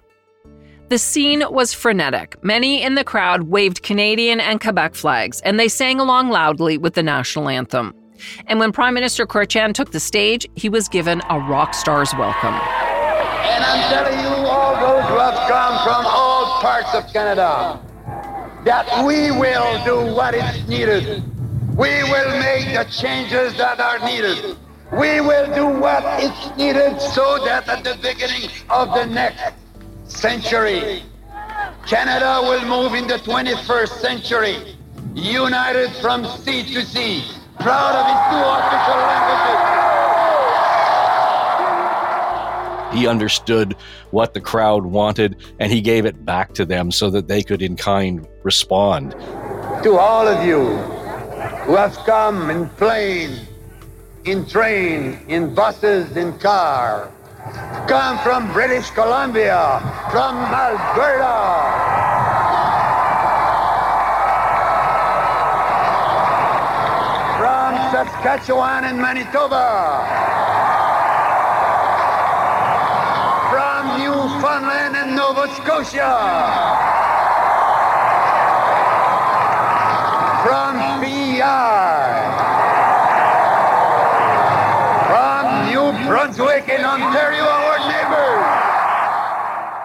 The 0.88 0.98
scene 0.98 1.44
was 1.50 1.72
frenetic. 1.72 2.42
Many 2.42 2.82
in 2.82 2.96
the 2.96 3.04
crowd 3.04 3.44
waved 3.44 3.82
Canadian 3.82 4.40
and 4.40 4.60
Quebec 4.60 4.94
flags, 4.94 5.40
and 5.42 5.58
they 5.58 5.68
sang 5.68 6.00
along 6.00 6.30
loudly 6.30 6.78
with 6.78 6.94
the 6.94 7.02
national 7.02 7.48
anthem. 7.48 7.94
And 8.46 8.58
when 8.58 8.72
Prime 8.72 8.94
Minister 8.94 9.26
Chrétien 9.26 9.72
took 9.72 9.92
the 9.92 10.00
stage, 10.00 10.46
he 10.56 10.68
was 10.68 10.88
given 10.88 11.22
a 11.30 11.38
rock 11.38 11.74
star's 11.74 12.12
welcome. 12.14 12.54
And 12.54 13.64
I'm 13.64 13.92
telling 13.92 14.18
you, 14.18 14.46
all 14.46 14.74
those 14.74 15.08
who 15.08 15.14
have 15.16 15.48
come 15.48 15.84
from 15.84 16.06
all 16.06 16.19
parts 16.60 16.94
of 16.94 17.10
Canada, 17.10 17.80
that 18.64 18.86
we 19.06 19.30
will 19.30 19.82
do 19.84 20.14
what 20.14 20.34
is 20.34 20.68
needed. 20.68 21.24
We 21.74 22.02
will 22.04 22.38
make 22.38 22.74
the 22.76 22.84
changes 22.90 23.56
that 23.56 23.80
are 23.80 23.98
needed. 24.04 24.56
We 24.92 25.22
will 25.22 25.52
do 25.54 25.66
what 25.66 26.04
is 26.22 26.56
needed 26.58 27.00
so 27.00 27.42
that 27.46 27.66
at 27.66 27.82
the 27.82 27.96
beginning 28.02 28.50
of 28.68 28.92
the 28.92 29.06
next 29.06 29.54
century. 30.04 31.02
Canada 31.86 32.40
will 32.42 32.64
move 32.66 32.92
in 32.94 33.06
the 33.06 33.16
21st 33.16 34.00
century, 34.00 34.76
united 35.14 35.90
from 36.02 36.26
sea 36.26 36.62
to 36.74 36.84
sea, 36.84 37.24
proud 37.58 37.94
of 37.96 38.04
its 38.12 38.22
two 38.28 38.44
official 38.52 39.00
languages. 39.00 39.99
He 42.92 43.06
understood 43.06 43.76
what 44.10 44.34
the 44.34 44.40
crowd 44.40 44.84
wanted 44.86 45.36
and 45.58 45.72
he 45.72 45.80
gave 45.80 46.04
it 46.06 46.24
back 46.24 46.54
to 46.54 46.64
them 46.64 46.90
so 46.90 47.10
that 47.10 47.28
they 47.28 47.42
could 47.42 47.62
in 47.62 47.76
kind 47.76 48.26
respond. 48.42 49.12
To 49.82 49.96
all 49.96 50.26
of 50.26 50.44
you 50.46 50.76
who 51.64 51.76
have 51.76 51.96
come 52.04 52.50
in 52.50 52.68
plane, 52.70 53.46
in 54.24 54.44
train, 54.46 55.18
in 55.28 55.54
buses, 55.54 56.16
in 56.16 56.38
car, 56.38 57.10
come 57.88 58.18
from 58.18 58.52
British 58.52 58.90
Columbia, 58.90 59.80
from 60.10 60.36
Alberta. 60.36 61.38
From 67.38 67.74
Saskatchewan 67.92 68.84
and 68.84 68.98
Manitoba. 68.98 70.04
From 73.50 74.00
Newfoundland 74.40 74.96
and 74.96 75.14
Nova 75.14 75.54
Scotia. 75.54 76.16
From 80.42 81.00
PEI. 81.02 82.38
Brunswick 86.06 86.68
and 86.70 86.84
Ontario, 86.84 87.44
our 87.44 87.78
neighbors. 87.90 88.44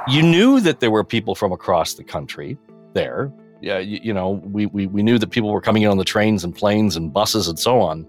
You 0.08 0.24
knew 0.24 0.62
that 0.62 0.80
there 0.80 0.90
were 0.90 1.04
people 1.04 1.36
from 1.36 1.52
across 1.52 1.96
the 1.96 2.04
country 2.06 2.58
there. 2.94 3.34
Yeah, 3.62 3.80
you, 3.80 4.00
you, 4.02 4.14
know, 4.14 4.42
we, 4.46 4.68
we, 4.68 4.88
we 4.88 5.04
knew 5.04 5.20
that 5.20 5.32
people 5.32 5.52
were 5.52 5.60
coming 5.60 5.84
in 5.84 5.90
on 5.90 5.98
the 5.98 6.06
trains 6.06 6.46
and 6.46 6.56
planes 6.56 6.96
and 6.96 7.12
buses 7.12 7.50
and 7.50 7.60
so 7.60 7.82
on. 7.82 8.08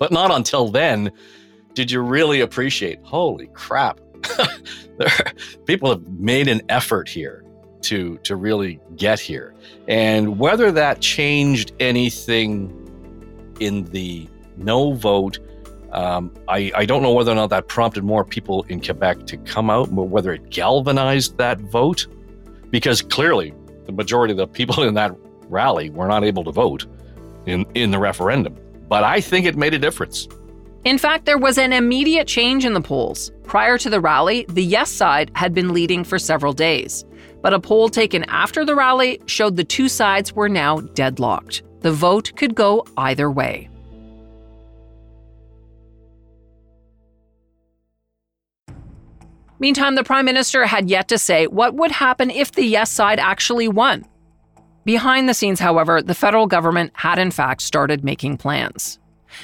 But 0.00 0.10
not 0.10 0.32
until 0.32 0.68
then 0.68 1.12
did 1.74 1.90
you 1.90 2.00
really 2.00 2.40
appreciate, 2.40 2.98
holy 3.02 3.48
crap, 3.48 4.00
people 5.66 5.90
have 5.90 6.08
made 6.18 6.48
an 6.48 6.62
effort 6.68 7.08
here 7.08 7.44
to, 7.82 8.18
to 8.18 8.36
really 8.36 8.80
get 8.96 9.20
here. 9.20 9.54
And 9.88 10.38
whether 10.38 10.72
that 10.72 11.00
changed 11.00 11.72
anything 11.80 12.80
in 13.60 13.84
the 13.86 14.28
no 14.56 14.92
vote 14.92 15.38
um, 15.94 16.32
I, 16.48 16.72
I 16.74 16.84
don't 16.86 17.02
know 17.02 17.12
whether 17.12 17.30
or 17.30 17.36
not 17.36 17.50
that 17.50 17.68
prompted 17.68 18.02
more 18.02 18.24
people 18.24 18.64
in 18.64 18.80
Quebec 18.80 19.26
to 19.26 19.36
come 19.38 19.70
out, 19.70 19.94
but 19.94 20.04
whether 20.04 20.32
it 20.32 20.50
galvanized 20.50 21.38
that 21.38 21.60
vote, 21.60 22.08
because 22.70 23.00
clearly 23.00 23.54
the 23.86 23.92
majority 23.92 24.32
of 24.32 24.38
the 24.38 24.48
people 24.48 24.82
in 24.82 24.94
that 24.94 25.14
rally 25.48 25.90
were 25.90 26.08
not 26.08 26.24
able 26.24 26.42
to 26.44 26.50
vote 26.50 26.86
in, 27.46 27.64
in 27.74 27.92
the 27.92 27.98
referendum. 27.98 28.58
But 28.88 29.04
I 29.04 29.20
think 29.20 29.46
it 29.46 29.56
made 29.56 29.72
a 29.72 29.78
difference. 29.78 30.26
In 30.84 30.98
fact, 30.98 31.24
there 31.24 31.38
was 31.38 31.56
an 31.56 31.72
immediate 31.72 32.26
change 32.26 32.66
in 32.66 32.74
the 32.74 32.80
polls. 32.80 33.32
Prior 33.44 33.78
to 33.78 33.88
the 33.88 34.00
rally, 34.00 34.44
the 34.50 34.62
yes 34.62 34.90
side 34.90 35.30
had 35.34 35.54
been 35.54 35.72
leading 35.72 36.04
for 36.04 36.18
several 36.18 36.52
days. 36.52 37.06
But 37.40 37.54
a 37.54 37.60
poll 37.60 37.88
taken 37.88 38.24
after 38.24 38.66
the 38.66 38.74
rally 38.74 39.18
showed 39.24 39.56
the 39.56 39.64
two 39.64 39.88
sides 39.88 40.34
were 40.34 40.48
now 40.48 40.80
deadlocked. 40.80 41.62
The 41.80 41.92
vote 41.92 42.32
could 42.36 42.54
go 42.54 42.86
either 42.98 43.30
way. 43.30 43.70
Meantime, 49.58 49.94
the 49.94 50.04
Prime 50.04 50.26
Minister 50.26 50.66
had 50.66 50.90
yet 50.90 51.08
to 51.08 51.16
say 51.16 51.46
what 51.46 51.74
would 51.74 51.92
happen 51.92 52.28
if 52.28 52.52
the 52.52 52.64
yes 52.64 52.90
side 52.90 53.18
actually 53.18 53.68
won. 53.68 54.04
Behind 54.84 55.30
the 55.30 55.34
scenes, 55.34 55.60
however, 55.60 56.02
the 56.02 56.14
federal 56.14 56.46
government 56.46 56.90
had 56.92 57.18
in 57.18 57.30
fact 57.30 57.62
started 57.62 58.04
making 58.04 58.36
plans. 58.36 58.98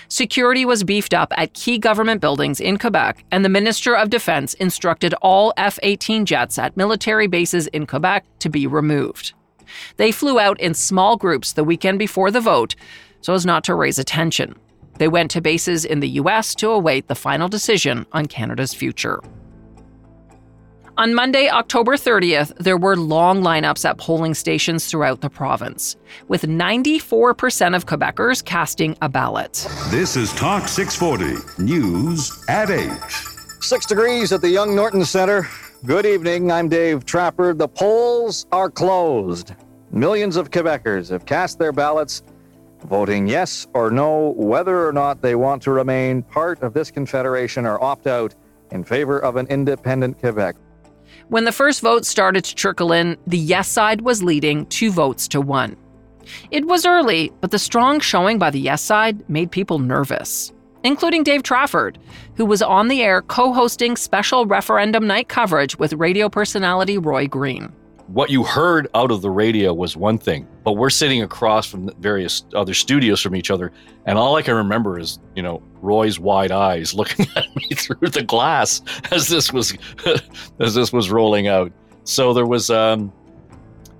Security 0.09 0.64
was 0.64 0.85
beefed 0.85 1.14
up 1.14 1.33
at 1.37 1.55
key 1.55 1.79
government 1.79 2.20
buildings 2.20 2.61
in 2.61 2.79
Quebec, 2.79 3.24
and 3.31 3.44
the 3.44 3.48
Minister 3.48 3.94
of 3.94 4.11
Defense 4.11 4.55
instructed 4.55 5.14
all 5.22 5.53
F 5.57 5.79
18 5.83 6.26
jets 6.26 6.59
at 6.59 6.76
military 6.76 7.26
bases 7.26 7.66
in 7.68 7.87
Quebec 7.87 8.24
to 8.40 8.48
be 8.48 8.66
removed. 8.66 9.33
They 9.96 10.12
flew 10.12 10.40
out 10.40 10.61
in 10.61 10.74
small 10.74 11.16
groups 11.16 11.53
the 11.53 11.64
weekend 11.64 11.98
before 11.98 12.31
the 12.31 12.40
vote 12.40 12.74
so 13.20 13.35
as 13.35 13.46
not 13.46 13.64
to 13.64 13.74
raise 13.74 13.98
attention. 13.98 14.55
They 14.98 15.09
went 15.09 15.31
to 15.33 15.40
bases 15.40 15.85
in 15.85 16.00
the 16.00 16.09
US 16.11 16.55
to 16.57 16.70
await 16.70 17.09
the 17.09 17.14
final 17.14 17.48
decision 17.48 18.07
on 18.12 18.26
Canada's 18.26 18.74
future. 18.74 19.20
On 21.00 21.14
Monday, 21.14 21.48
October 21.48 21.96
30th, 21.96 22.54
there 22.58 22.76
were 22.76 22.94
long 22.94 23.40
lineups 23.40 23.88
at 23.88 23.96
polling 23.96 24.34
stations 24.34 24.84
throughout 24.84 25.22
the 25.22 25.30
province, 25.30 25.96
with 26.28 26.42
94% 26.42 27.74
of 27.74 27.86
Quebecers 27.86 28.44
casting 28.44 28.94
a 29.00 29.08
ballot. 29.08 29.66
This 29.88 30.14
is 30.14 30.30
Talk 30.34 30.68
640, 30.68 31.62
News 31.62 32.44
at 32.50 32.68
8. 32.68 32.90
Six 33.62 33.86
degrees 33.86 34.30
at 34.30 34.42
the 34.42 34.50
Young 34.50 34.76
Norton 34.76 35.06
Center. 35.06 35.48
Good 35.86 36.04
evening, 36.04 36.52
I'm 36.52 36.68
Dave 36.68 37.06
Trafford. 37.06 37.56
The 37.56 37.68
polls 37.68 38.44
are 38.52 38.68
closed. 38.68 39.54
Millions 39.92 40.36
of 40.36 40.50
Quebecers 40.50 41.08
have 41.08 41.24
cast 41.24 41.58
their 41.58 41.72
ballots, 41.72 42.22
voting 42.84 43.26
yes 43.26 43.66
or 43.72 43.90
no 43.90 44.34
whether 44.36 44.86
or 44.86 44.92
not 44.92 45.22
they 45.22 45.34
want 45.34 45.62
to 45.62 45.70
remain 45.70 46.22
part 46.22 46.62
of 46.62 46.74
this 46.74 46.90
confederation 46.90 47.64
or 47.64 47.82
opt 47.82 48.06
out 48.06 48.34
in 48.70 48.84
favor 48.84 49.18
of 49.18 49.36
an 49.36 49.46
independent 49.46 50.18
Quebec. 50.20 50.56
When 51.30 51.44
the 51.44 51.52
first 51.52 51.80
votes 51.80 52.08
started 52.08 52.42
to 52.42 52.56
trickle 52.56 52.90
in, 52.90 53.16
the 53.24 53.38
yes 53.38 53.68
side 53.68 54.00
was 54.00 54.20
leading 54.20 54.66
two 54.66 54.90
votes 54.90 55.28
to 55.28 55.40
one. 55.40 55.76
It 56.50 56.64
was 56.64 56.84
early, 56.84 57.32
but 57.40 57.52
the 57.52 57.58
strong 57.60 58.00
showing 58.00 58.36
by 58.36 58.50
the 58.50 58.58
yes 58.58 58.82
side 58.82 59.30
made 59.30 59.52
people 59.52 59.78
nervous, 59.78 60.52
including 60.82 61.22
Dave 61.22 61.44
Trafford, 61.44 62.00
who 62.34 62.44
was 62.44 62.62
on 62.62 62.88
the 62.88 63.00
air 63.00 63.22
co 63.22 63.52
hosting 63.52 63.96
special 63.96 64.44
referendum 64.44 65.06
night 65.06 65.28
coverage 65.28 65.78
with 65.78 65.92
radio 65.92 66.28
personality 66.28 66.98
Roy 66.98 67.28
Green 67.28 67.72
what 68.12 68.29
you 68.29 68.42
heard 68.42 68.88
out 68.94 69.12
of 69.12 69.23
the 69.23 69.31
radio 69.31 69.73
was 69.73 69.96
one 69.96 70.18
thing, 70.18 70.46
but 70.64 70.73
we're 70.73 70.90
sitting 70.90 71.23
across 71.23 71.66
from 71.66 71.90
various 72.01 72.44
other 72.55 72.75
studios 72.75 73.20
from 73.20 73.37
each 73.37 73.53
other, 73.53 73.70
and 74.05 74.18
all 74.18 74.35
I 74.35 74.42
can 74.42 74.55
remember 74.55 74.99
is 74.99 75.20
you 75.37 75.42
know 75.42 75.62
Roy's 75.81 76.18
wide 76.18 76.51
eyes 76.51 76.92
looking 77.01 77.27
at 77.37 77.44
me 77.55 77.68
through 77.75 78.09
the 78.09 78.23
glass 78.23 78.83
as 79.12 79.29
this 79.29 79.53
was 79.53 79.77
as 80.59 80.75
this 80.75 80.92
was 80.92 81.11
rolling 81.11 81.46
out. 81.46 81.70
So 82.03 82.35
there 82.35 82.46
was 82.46 82.68
um, 82.68 83.12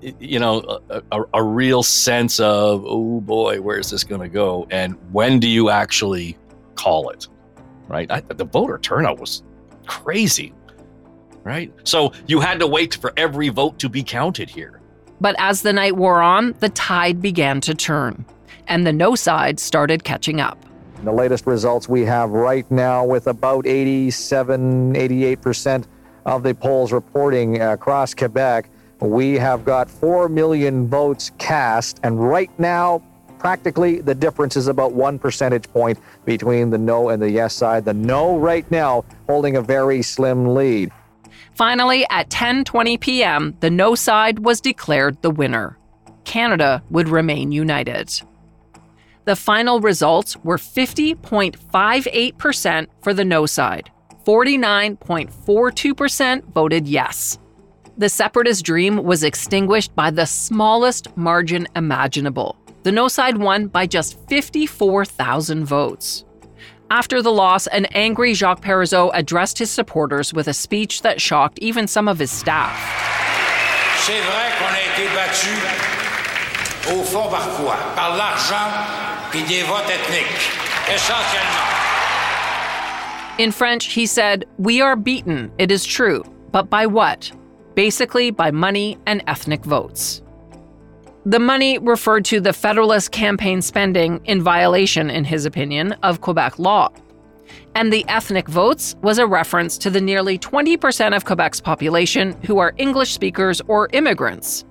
you 0.01 0.39
know 0.39 0.81
a, 0.89 1.01
a, 1.13 1.23
a 1.35 1.43
real 1.43 1.81
sense 1.81 2.39
of 2.41 2.83
oh 2.85 3.21
boy, 3.21 3.61
where's 3.61 3.91
this 3.91 4.03
going 4.03 4.21
to 4.21 4.29
go, 4.29 4.67
and 4.71 4.97
when 5.13 5.39
do 5.39 5.47
you 5.47 5.69
actually 5.69 6.37
call 6.75 7.09
it? 7.11 7.27
Right, 7.87 8.11
I, 8.11 8.19
the 8.21 8.45
voter 8.45 8.77
turnout 8.77 9.19
was 9.19 9.43
crazy 9.85 10.53
right? 11.43 11.71
So 11.83 12.13
you 12.27 12.39
had 12.39 12.59
to 12.59 12.67
wait 12.67 12.95
for 12.95 13.13
every 13.17 13.49
vote 13.49 13.79
to 13.79 13.89
be 13.89 14.03
counted 14.03 14.49
here. 14.49 14.79
But 15.19 15.35
as 15.37 15.61
the 15.61 15.73
night 15.73 15.95
wore 15.95 16.21
on, 16.21 16.55
the 16.59 16.69
tide 16.69 17.21
began 17.21 17.61
to 17.61 17.75
turn, 17.75 18.25
and 18.67 18.85
the 18.85 18.93
no 18.93 19.15
side 19.15 19.59
started 19.59 20.03
catching 20.03 20.39
up. 20.39 20.57
The 21.03 21.11
latest 21.11 21.47
results 21.47 21.89
we 21.89 22.01
have 22.05 22.31
right 22.31 22.69
now, 22.71 23.05
with 23.05 23.27
about 23.27 23.65
87, 23.65 24.93
88% 24.93 25.85
of 26.25 26.43
the 26.43 26.53
polls 26.53 26.91
reporting 26.91 27.61
across 27.61 28.13
Quebec, 28.13 28.69
we 28.99 29.33
have 29.33 29.65
got 29.65 29.89
4 29.89 30.29
million 30.29 30.87
votes 30.87 31.31
cast, 31.39 31.99
and 32.03 32.21
right 32.23 32.51
now, 32.59 33.01
practically 33.39 33.99
the 34.01 34.13
difference 34.13 34.55
is 34.55 34.67
about 34.67 34.93
one 34.93 35.17
percentage 35.17 35.67
point 35.73 35.97
between 36.25 36.69
the 36.69 36.77
no 36.77 37.09
and 37.09 37.19
the 37.19 37.29
yes 37.29 37.55
side. 37.55 37.83
The 37.83 37.95
no 37.95 38.37
right 38.37 38.69
now 38.69 39.03
holding 39.27 39.55
a 39.55 39.61
very 39.61 40.03
slim 40.03 40.53
lead. 40.53 40.91
Finally, 41.55 42.05
at 42.09 42.29
10:20 42.29 42.99
p.m., 42.99 43.55
the 43.59 43.69
no 43.69 43.95
side 43.95 44.39
was 44.39 44.61
declared 44.61 45.21
the 45.21 45.31
winner. 45.31 45.77
Canada 46.23 46.81
would 46.89 47.09
remain 47.09 47.51
united. 47.51 48.21
The 49.25 49.35
final 49.35 49.79
results 49.79 50.35
were 50.37 50.57
50.58% 50.57 52.87
for 53.01 53.13
the 53.13 53.25
no 53.25 53.45
side. 53.45 53.91
49.42% 54.25 56.43
voted 56.53 56.87
yes. 56.87 57.37
the 57.97 58.09
separatist 58.09 58.65
dream 58.65 59.03
was 59.03 59.23
extinguished 59.23 59.95
by 59.95 60.09
the 60.09 60.25
smallest 60.25 61.15
margin 61.15 61.67
imaginable. 61.75 62.57
The 62.83 62.91
no 62.91 63.07
side 63.07 63.37
won 63.37 63.67
by 63.67 63.85
just 63.85 64.17
54,000 64.27 65.65
votes. 65.65 66.25
After 66.91 67.21
the 67.21 67.31
loss, 67.31 67.67
an 67.67 67.85
angry 67.93 68.33
Jacques 68.33 68.59
Parizeau 68.59 69.11
addressed 69.13 69.57
his 69.57 69.71
supporters 69.71 70.33
with 70.33 70.49
a 70.49 70.53
speech 70.53 71.03
that 71.03 71.21
shocked 71.21 71.57
even 71.59 71.87
some 71.87 72.09
of 72.09 72.19
his 72.19 72.29
staff. 72.29 72.75
C'est 73.95 74.19
vrai 74.19 74.51
qu'on 74.59 74.73
a 74.75 74.81
été 74.91 75.07
battu 75.15 75.55
au 76.91 77.01
fond 77.03 77.29
par 77.29 77.47
quoi? 77.55 77.77
Par 77.95 78.17
l'argent 78.17 79.31
puis 79.31 79.41
des 79.43 79.63
votes 79.63 79.89
ethniques, 79.89 80.51
essentiellement. 80.93 81.63
In 83.39 83.51
French, 83.51 83.85
he 83.85 84.05
said, 84.05 84.43
We 84.57 84.81
are 84.81 84.97
beaten, 84.97 85.49
it 85.57 85.71
is 85.71 85.85
true, 85.85 86.25
but 86.51 86.69
by 86.69 86.87
what? 86.87 87.31
Basically, 87.73 88.31
by 88.31 88.51
money 88.51 88.97
and 89.05 89.23
ethnic 89.27 89.63
votes. 89.63 90.20
The 91.25 91.39
money 91.39 91.77
referred 91.77 92.25
to 92.25 92.41
the 92.41 92.51
Federalist 92.51 93.11
campaign 93.11 93.61
spending 93.61 94.25
in 94.25 94.41
violation, 94.41 95.11
in 95.11 95.23
his 95.23 95.45
opinion, 95.45 95.91
of 96.01 96.19
Quebec 96.19 96.57
law. 96.57 96.89
And 97.75 97.93
the 97.93 98.03
ethnic 98.07 98.47
votes 98.47 98.95
was 99.03 99.19
a 99.19 99.27
reference 99.27 99.77
to 99.79 99.91
the 99.91 100.01
nearly 100.01 100.39
20% 100.39 101.15
of 101.15 101.23
Quebec's 101.23 101.61
population 101.61 102.35
who 102.41 102.57
are 102.57 102.73
English 102.77 103.13
speakers 103.13 103.61
or 103.67 103.87
immigrants. 103.93 104.65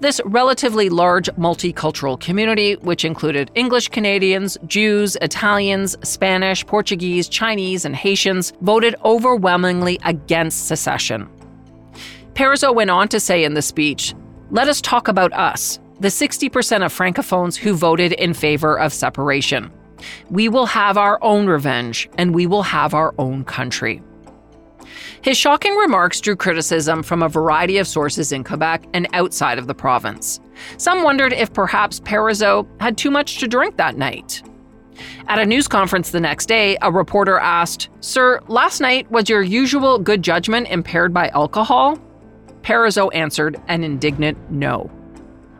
This 0.00 0.22
relatively 0.24 0.88
large 0.88 1.28
multicultural 1.32 2.18
community, 2.18 2.76
which 2.76 3.04
included 3.04 3.50
English 3.54 3.88
Canadians, 3.88 4.56
Jews, 4.66 5.18
Italians, 5.20 5.96
Spanish, 6.02 6.64
Portuguese, 6.66 7.28
Chinese, 7.28 7.84
and 7.84 7.94
Haitians, 7.94 8.54
voted 8.62 8.94
overwhelmingly 9.04 10.00
against 10.04 10.66
secession. 10.66 11.28
Parizeau 12.32 12.74
went 12.74 12.90
on 12.90 13.06
to 13.08 13.20
say 13.20 13.44
in 13.44 13.52
the 13.52 13.62
speech 13.62 14.14
Let 14.50 14.68
us 14.68 14.80
talk 14.80 15.08
about 15.08 15.32
us, 15.32 15.78
the 16.00 16.08
60% 16.08 16.84
of 16.84 16.92
Francophones 16.92 17.56
who 17.56 17.74
voted 17.74 18.12
in 18.12 18.34
favor 18.34 18.78
of 18.78 18.92
separation. 18.92 19.70
We 20.28 20.48
will 20.48 20.66
have 20.66 20.98
our 20.98 21.18
own 21.22 21.46
revenge, 21.46 22.10
and 22.18 22.34
we 22.34 22.46
will 22.46 22.62
have 22.62 22.92
our 22.92 23.14
own 23.18 23.44
country. 23.44 24.02
His 25.22 25.38
shocking 25.38 25.74
remarks 25.76 26.20
drew 26.20 26.36
criticism 26.36 27.02
from 27.02 27.22
a 27.22 27.28
variety 27.28 27.78
of 27.78 27.88
sources 27.88 28.32
in 28.32 28.44
Quebec 28.44 28.84
and 28.92 29.08
outside 29.14 29.58
of 29.58 29.66
the 29.66 29.74
province. 29.74 30.40
Some 30.76 31.02
wondered 31.02 31.32
if 31.32 31.52
perhaps 31.54 32.00
Parizeau 32.00 32.66
had 32.80 32.98
too 32.98 33.10
much 33.10 33.38
to 33.38 33.48
drink 33.48 33.78
that 33.78 33.96
night. 33.96 34.42
At 35.26 35.38
a 35.38 35.46
news 35.46 35.66
conference 35.66 36.10
the 36.10 36.20
next 36.20 36.46
day, 36.46 36.76
a 36.82 36.92
reporter 36.92 37.38
asked, 37.38 37.88
Sir, 38.00 38.40
last 38.46 38.80
night 38.80 39.10
was 39.10 39.30
your 39.30 39.42
usual 39.42 39.98
good 39.98 40.22
judgment 40.22 40.68
impaired 40.68 41.14
by 41.14 41.28
alcohol? 41.28 41.98
Parizeau 42.64 43.14
answered 43.14 43.60
an 43.68 43.84
indignant 43.84 44.38
no. 44.50 44.90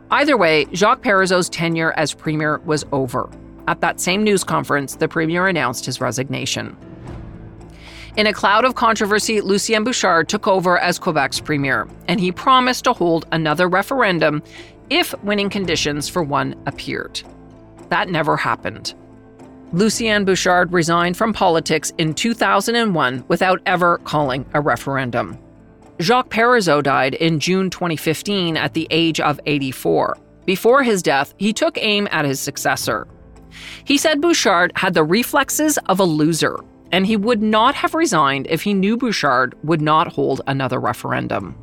Either 0.09 0.35
way, 0.35 0.65
Jacques 0.73 1.03
Parizeau's 1.03 1.49
tenure 1.49 1.93
as 1.97 2.15
premier 2.15 2.59
was 2.65 2.83
over. 2.91 3.29
At 3.67 3.81
that 3.81 3.99
same 3.99 4.23
news 4.23 4.43
conference, 4.43 4.95
the 4.95 5.07
premier 5.07 5.47
announced 5.47 5.85
his 5.85 6.01
resignation. 6.01 6.75
In 8.17 8.27
a 8.27 8.33
cloud 8.33 8.65
of 8.65 8.73
controversy, 8.73 9.39
Lucien 9.39 9.83
Bouchard 9.83 10.29
took 10.29 10.47
over 10.47 10.79
as 10.79 10.97
Quebec's 10.97 11.39
premier, 11.39 11.87
and 12.07 12.19
he 12.19 12.31
promised 12.31 12.85
to 12.85 12.93
hold 12.93 13.27
another 13.31 13.67
referendum 13.67 14.41
if 14.89 15.13
winning 15.23 15.49
conditions 15.49 16.09
for 16.09 16.23
one 16.23 16.55
appeared. 16.65 17.21
That 17.89 18.09
never 18.09 18.35
happened. 18.35 18.95
Lucien 19.73 20.25
Bouchard 20.25 20.71
resigned 20.71 21.17
from 21.17 21.33
politics 21.33 21.91
in 21.97 22.13
2001 22.13 23.25
without 23.27 23.61
ever 23.65 23.97
calling 23.99 24.45
a 24.53 24.61
referendum. 24.61 25.37
Jacques 26.01 26.29
Parizeau 26.29 26.81
died 26.81 27.15
in 27.15 27.39
June 27.39 27.69
2015 27.69 28.57
at 28.57 28.73
the 28.73 28.87
age 28.91 29.19
of 29.19 29.39
84. 29.45 30.17
Before 30.45 30.83
his 30.83 31.01
death, 31.01 31.33
he 31.37 31.53
took 31.53 31.77
aim 31.77 32.07
at 32.11 32.25
his 32.25 32.39
successor, 32.39 33.07
he 33.83 33.97
said 33.97 34.21
Bouchard 34.21 34.71
had 34.75 34.93
the 34.93 35.03
reflexes 35.03 35.77
of 35.87 35.99
a 35.99 36.03
loser, 36.03 36.59
and 36.91 37.05
he 37.05 37.17
would 37.17 37.41
not 37.41 37.75
have 37.75 37.93
resigned 37.93 38.47
if 38.49 38.61
he 38.61 38.73
knew 38.73 38.97
Bouchard 38.97 39.55
would 39.63 39.81
not 39.81 40.13
hold 40.13 40.41
another 40.47 40.79
referendum. 40.79 41.55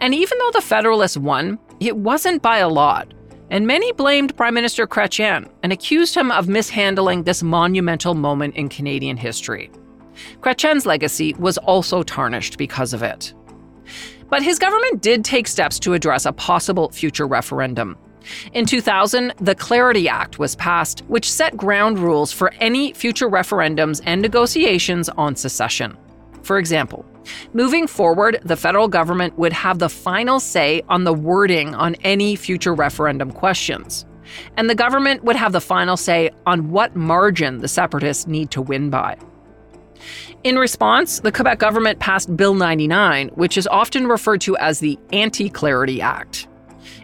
And 0.00 0.14
even 0.14 0.38
though 0.38 0.50
the 0.52 0.60
Federalists 0.60 1.16
won, 1.16 1.58
it 1.80 1.96
wasn't 1.96 2.42
by 2.42 2.58
a 2.58 2.68
lot, 2.68 3.12
and 3.50 3.66
many 3.66 3.92
blamed 3.92 4.36
Prime 4.36 4.54
Minister 4.54 4.86
Chrétien 4.86 5.48
and 5.62 5.72
accused 5.72 6.14
him 6.14 6.30
of 6.30 6.48
mishandling 6.48 7.22
this 7.22 7.42
monumental 7.42 8.14
moment 8.14 8.56
in 8.56 8.68
Canadian 8.68 9.16
history. 9.16 9.70
Chrétien's 10.40 10.86
legacy 10.86 11.34
was 11.38 11.58
also 11.58 12.02
tarnished 12.02 12.58
because 12.58 12.92
of 12.92 13.02
it. 13.02 13.34
But 14.30 14.42
his 14.42 14.58
government 14.58 15.02
did 15.02 15.24
take 15.24 15.46
steps 15.46 15.78
to 15.80 15.92
address 15.92 16.26
a 16.26 16.32
possible 16.32 16.90
future 16.90 17.26
referendum, 17.26 17.96
in 18.52 18.66
2000, 18.66 19.34
the 19.40 19.54
Clarity 19.54 20.08
Act 20.08 20.38
was 20.38 20.56
passed, 20.56 21.00
which 21.08 21.30
set 21.30 21.56
ground 21.56 21.98
rules 21.98 22.32
for 22.32 22.52
any 22.60 22.92
future 22.92 23.28
referendums 23.28 24.00
and 24.04 24.20
negotiations 24.22 25.08
on 25.10 25.36
secession. 25.36 25.96
For 26.42 26.58
example, 26.58 27.04
moving 27.52 27.86
forward, 27.86 28.40
the 28.44 28.56
federal 28.56 28.88
government 28.88 29.38
would 29.38 29.52
have 29.52 29.78
the 29.78 29.88
final 29.88 30.40
say 30.40 30.82
on 30.88 31.04
the 31.04 31.14
wording 31.14 31.74
on 31.74 31.94
any 31.96 32.36
future 32.36 32.74
referendum 32.74 33.30
questions. 33.30 34.04
And 34.56 34.68
the 34.68 34.74
government 34.74 35.24
would 35.24 35.36
have 35.36 35.52
the 35.52 35.60
final 35.60 35.96
say 35.96 36.30
on 36.46 36.70
what 36.70 36.96
margin 36.96 37.58
the 37.58 37.68
separatists 37.68 38.26
need 38.26 38.50
to 38.52 38.62
win 38.62 38.90
by. 38.90 39.16
In 40.42 40.56
response, 40.56 41.20
the 41.20 41.32
Quebec 41.32 41.58
government 41.58 41.98
passed 41.98 42.36
Bill 42.36 42.54
99, 42.54 43.28
which 43.34 43.56
is 43.56 43.66
often 43.66 44.06
referred 44.06 44.40
to 44.42 44.56
as 44.58 44.80
the 44.80 44.98
Anti 45.12 45.48
Clarity 45.48 46.00
Act. 46.00 46.48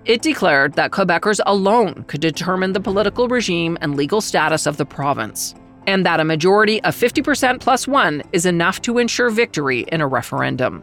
It 0.04 0.22
declared 0.22 0.74
that 0.74 0.90
Quebecers 0.90 1.40
alone 1.46 2.04
could 2.06 2.20
determine 2.20 2.72
the 2.72 2.80
political 2.80 3.28
regime 3.28 3.78
and 3.80 3.96
legal 3.96 4.20
status 4.20 4.66
of 4.66 4.76
the 4.76 4.86
province, 4.86 5.54
and 5.86 6.04
that 6.06 6.20
a 6.20 6.24
majority 6.24 6.82
of 6.84 6.94
50% 6.96 7.60
plus 7.60 7.86
one 7.86 8.22
is 8.32 8.46
enough 8.46 8.80
to 8.82 8.98
ensure 8.98 9.30
victory 9.30 9.80
in 9.92 10.00
a 10.00 10.06
referendum. 10.06 10.82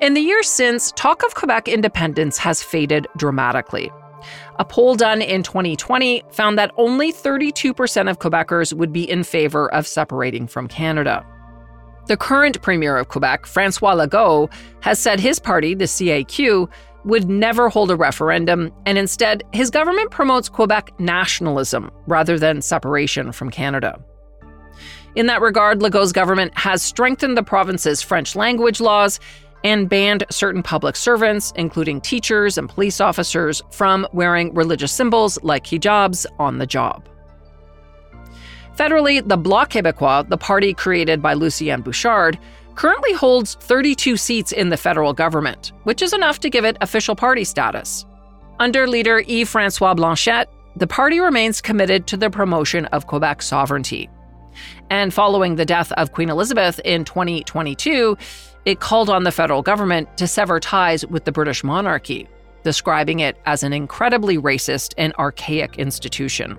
In 0.00 0.14
the 0.14 0.20
years 0.20 0.48
since, 0.48 0.90
talk 0.96 1.22
of 1.22 1.36
Quebec 1.36 1.68
independence 1.68 2.36
has 2.38 2.60
faded 2.60 3.06
dramatically. 3.16 3.92
A 4.58 4.64
poll 4.64 4.94
done 4.94 5.22
in 5.22 5.42
2020 5.42 6.22
found 6.30 6.58
that 6.58 6.72
only 6.76 7.12
32% 7.12 8.10
of 8.10 8.18
Quebecers 8.18 8.72
would 8.72 8.92
be 8.92 9.08
in 9.08 9.24
favor 9.24 9.72
of 9.72 9.86
separating 9.86 10.46
from 10.46 10.68
Canada. 10.68 11.26
The 12.06 12.16
current 12.16 12.60
Premier 12.60 12.96
of 12.96 13.08
Quebec, 13.08 13.46
Francois 13.46 13.94
Legault, 13.94 14.52
has 14.80 14.98
said 14.98 15.20
his 15.20 15.38
party, 15.38 15.74
the 15.74 15.84
CAQ, 15.84 16.68
would 17.04 17.28
never 17.28 17.68
hold 17.68 17.90
a 17.90 17.96
referendum, 17.96 18.72
and 18.86 18.98
instead, 18.98 19.42
his 19.52 19.70
government 19.70 20.10
promotes 20.10 20.48
Quebec 20.48 20.92
nationalism 20.98 21.90
rather 22.06 22.38
than 22.38 22.60
separation 22.60 23.32
from 23.32 23.50
Canada. 23.50 23.98
In 25.14 25.26
that 25.26 25.40
regard, 25.40 25.80
Legault's 25.80 26.12
government 26.12 26.56
has 26.56 26.82
strengthened 26.82 27.36
the 27.36 27.42
province's 27.42 28.02
French 28.02 28.34
language 28.34 28.80
laws 28.80 29.20
and 29.64 29.88
banned 29.88 30.24
certain 30.30 30.62
public 30.62 30.96
servants, 30.96 31.52
including 31.56 32.00
teachers 32.00 32.58
and 32.58 32.68
police 32.68 33.00
officers, 33.00 33.62
from 33.70 34.06
wearing 34.12 34.52
religious 34.54 34.92
symbols 34.92 35.42
like 35.42 35.64
hijabs 35.64 36.26
on 36.38 36.58
the 36.58 36.66
job. 36.66 37.08
Federally, 38.76 39.26
the 39.26 39.36
Bloc 39.36 39.70
Québécois, 39.70 40.28
the 40.28 40.38
party 40.38 40.72
created 40.72 41.20
by 41.20 41.34
Lucien 41.34 41.82
Bouchard, 41.82 42.38
currently 42.74 43.12
holds 43.12 43.54
32 43.56 44.16
seats 44.16 44.50
in 44.50 44.70
the 44.70 44.76
federal 44.76 45.12
government, 45.12 45.72
which 45.84 46.00
is 46.00 46.12
enough 46.12 46.40
to 46.40 46.50
give 46.50 46.64
it 46.64 46.78
official 46.80 47.14
party 47.14 47.44
status. 47.44 48.06
Under 48.58 48.86
leader 48.86 49.20
Yves 49.28 49.50
Francois 49.50 49.94
Blanchet, 49.94 50.48
the 50.76 50.86
party 50.86 51.20
remains 51.20 51.60
committed 51.60 52.06
to 52.06 52.16
the 52.16 52.30
promotion 52.30 52.86
of 52.86 53.06
Quebec 53.06 53.42
sovereignty. 53.42 54.08
And 54.90 55.12
following 55.12 55.56
the 55.56 55.64
death 55.64 55.92
of 55.92 56.12
Queen 56.12 56.30
Elizabeth 56.30 56.80
in 56.84 57.04
2022, 57.04 58.16
it 58.64 58.80
called 58.80 59.10
on 59.10 59.24
the 59.24 59.32
federal 59.32 59.62
government 59.62 60.16
to 60.18 60.26
sever 60.26 60.60
ties 60.60 61.06
with 61.06 61.24
the 61.24 61.32
British 61.32 61.64
monarchy, 61.64 62.28
describing 62.62 63.20
it 63.20 63.36
as 63.46 63.62
an 63.62 63.72
incredibly 63.72 64.38
racist 64.38 64.94
and 64.96 65.12
archaic 65.18 65.78
institution. 65.78 66.58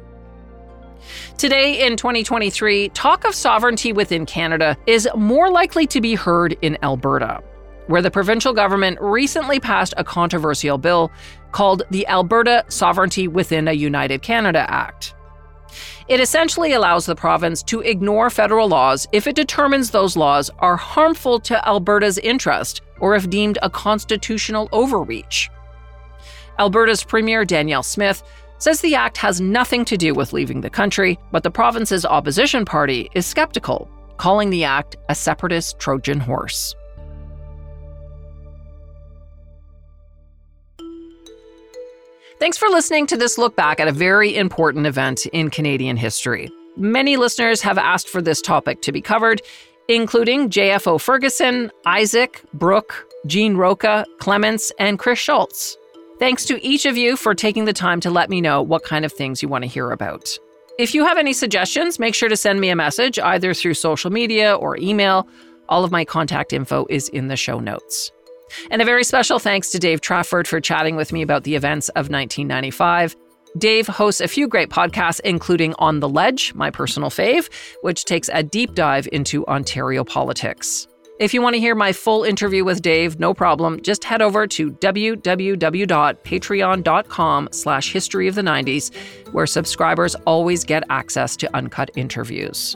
Today, 1.38 1.86
in 1.86 1.98
2023, 1.98 2.89
talk 2.89 3.26
of 3.26 3.36
sovereignty 3.36 3.94
within 3.94 4.26
Canada 4.26 4.78
is 4.88 5.08
more 5.16 5.50
likely 5.52 5.86
to 5.88 6.02
be 6.02 6.16
heard 6.16 6.58
in 6.62 6.78
Alberta, 6.84 7.42
where 7.88 8.02
the 8.02 8.12
provincial 8.12 8.54
government 8.54 8.98
recently 9.02 9.60
passed 9.60 9.94
a 9.98 10.04
controversial 10.04 10.78
bill 10.78 11.12
called 11.52 11.84
the 11.92 12.08
Alberta 12.08 12.63
Sovereignty 12.70 13.28
Within 13.28 13.68
a 13.68 13.74
United 13.74 14.22
Canada 14.22 14.66
Act. 14.70 15.13
It 16.08 16.20
essentially 16.20 16.74
allows 16.74 17.06
the 17.06 17.16
province 17.16 17.63
to 17.63 17.80
ignore 17.82 18.30
federal 18.30 18.68
laws 18.68 19.08
if 19.12 19.26
it 19.26 19.36
determines 19.36 19.89
those 19.89 20.18
laws 20.18 20.50
are 20.60 20.76
harmful 20.76 21.39
to 21.42 21.68
Alberta's 21.68 22.18
interest 22.18 22.82
or 23.00 23.16
if 23.16 23.30
deemed 23.30 23.58
a 23.62 23.70
constitutional 23.70 24.68
overreach. 24.72 25.50
Alberta's 26.60 27.04
Premier 27.04 27.46
Danielle 27.46 27.84
Smith 27.84 28.22
says 28.58 28.82
the 28.82 28.96
act 28.96 29.18
has 29.18 29.42
nothing 29.42 29.84
to 29.86 29.98
do 29.98 30.13
with 30.13 30.34
leaving 30.34 30.62
the 30.62 30.70
country, 30.70 31.18
but 31.32 31.44
the 31.44 31.52
province's 31.52 32.06
opposition 32.06 32.63
party 32.66 33.10
is 33.13 33.26
skeptical, 33.26 33.89
calling 34.18 34.50
the 34.50 34.63
act 34.63 34.96
a 35.10 35.16
separatist 35.16 35.80
Trojan 35.80 36.20
horse. 36.20 36.76
Thanks 42.43 42.58
for 42.58 42.67
listening 42.67 43.08
to 43.08 43.15
this 43.15 43.38
look 43.38 43.56
back 43.56 43.79
at 43.79 43.88
a 43.88 43.93
very 43.93 44.36
important 44.36 44.86
event 44.86 45.25
in 45.27 45.49
Canadian 45.49 45.95
history. 45.95 46.51
Many 46.75 47.15
listeners 47.15 47.62
have 47.62 47.77
asked 47.77 48.10
for 48.10 48.21
this 48.21 48.41
topic 48.41 48.82
to 48.82 48.91
be 48.91 48.99
covered, 48.99 49.41
including 49.88 50.49
JFO 50.49 50.99
Ferguson, 50.99 51.71
Isaac, 51.86 52.43
Brooke, 52.53 53.08
Jean 53.27 53.56
Roca, 53.56 54.06
Clements, 54.19 54.73
and 54.77 54.99
Chris 54.99 55.19
Schultz. 55.19 55.77
Thanks 56.19 56.43
to 56.47 56.62
each 56.62 56.86
of 56.86 56.97
you 56.97 57.15
for 57.15 57.34
taking 57.34 57.63
the 57.63 57.71
time 57.71 58.01
to 58.01 58.12
let 58.12 58.29
me 58.29 58.41
know 58.41 58.62
what 58.62 58.84
kind 58.84 59.06
of 59.06 59.13
things 59.13 59.41
you 59.41 59.47
want 59.47 59.63
to 59.63 59.69
hear 59.69 59.91
about. 59.91 60.38
If 60.77 60.93
you 60.93 61.06
have 61.06 61.17
any 61.17 61.32
suggestions, 61.32 61.97
make 61.97 62.13
sure 62.13 62.27
to 62.27 62.36
send 62.36 62.60
me 62.60 62.67
a 62.71 62.75
message 62.75 63.19
either 63.19 63.53
through 63.53 63.75
social 63.75 64.12
media 64.12 64.53
or 64.53 64.75
email. 64.75 65.29
All 65.69 65.86
of 65.86 65.91
my 65.91 66.03
contact 66.03 66.51
info 66.51 66.88
is 66.89 67.08
in 67.08 67.29
the 67.29 67.38
show 67.38 67.62
notes. 67.62 68.12
And 68.72 68.82
a 68.82 68.86
very 68.86 69.04
special 69.04 69.39
thanks 69.39 69.70
to 69.72 69.80
Dave 69.80 70.02
Trafford 70.02 70.48
for 70.48 70.62
chatting 70.62 70.96
with 70.96 71.13
me 71.13 71.22
about 71.22 71.44
the 71.44 71.56
events 71.56 71.89
of 71.89 72.10
1995. 72.10 73.16
Dave 73.58 73.88
hosts 73.88 74.22
a 74.22 74.28
few 74.28 74.48
great 74.48 74.70
podcasts, 74.70 75.20
including 75.24 75.76
On 75.78 76.00
the 76.00 76.10
Ledge, 76.10 76.56
my 76.56 76.72
personal 76.72 77.10
fave, 77.10 77.50
which 77.82 78.06
takes 78.06 78.30
a 78.34 78.42
deep 78.42 78.74
dive 78.74 79.08
into 79.12 79.46
Ontario 79.48 80.04
politics. 80.04 80.88
If 81.20 81.32
you 81.34 81.44
want 81.44 81.54
to 81.54 81.60
hear 81.60 81.76
my 81.76 81.94
full 81.94 82.24
interview 82.24 82.66
with 82.66 82.82
Dave, 82.82 83.20
no 83.20 83.36
problem. 83.36 83.80
Just 83.84 84.04
head 84.04 84.24
over 84.24 84.48
to 84.48 84.72
www.patreon.com 84.72 87.50
slash 87.52 87.94
history 87.94 88.28
of 88.28 88.34
the 88.34 88.42
90s, 88.42 88.92
where 89.32 89.46
subscribers 89.46 90.16
always 90.26 90.63
get 90.63 90.84
access 90.89 91.38
to 91.38 91.56
uncut 91.56 91.92
interviews. 91.96 92.76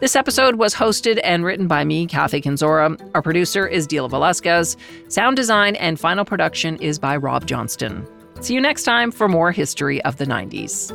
This 0.00 0.16
episode 0.16 0.56
was 0.56 0.74
hosted 0.74 1.20
and 1.24 1.44
written 1.44 1.66
by 1.66 1.84
me, 1.84 2.06
Kathy 2.06 2.40
Kenzora. 2.40 2.98
Our 3.14 3.22
producer 3.22 3.66
is 3.66 3.86
Dila 3.86 4.10
Velasquez. 4.10 4.76
Sound 5.08 5.36
design 5.36 5.76
and 5.76 5.98
final 5.98 6.24
production 6.24 6.76
is 6.76 6.98
by 6.98 7.16
Rob 7.16 7.46
Johnston. 7.46 8.06
See 8.40 8.54
you 8.54 8.60
next 8.60 8.84
time 8.84 9.10
for 9.10 9.28
more 9.28 9.52
history 9.52 10.02
of 10.04 10.16
the 10.16 10.24
90s. 10.24 10.90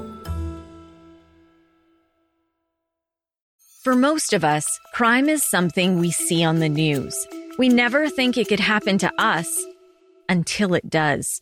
For 3.83 3.95
most 3.95 4.33
of 4.33 4.43
us, 4.43 4.65
crime 4.93 5.29
is 5.29 5.47
something 5.47 5.99
we 5.99 6.09
see 6.09 6.43
on 6.43 6.57
the 6.57 6.69
news. 6.69 7.15
We 7.59 7.69
never 7.69 8.09
think 8.09 8.35
it 8.35 8.47
could 8.47 8.59
happen 8.59 8.97
to 8.97 9.11
us 9.21 9.63
until 10.27 10.73
it 10.73 10.89
does. 10.89 11.41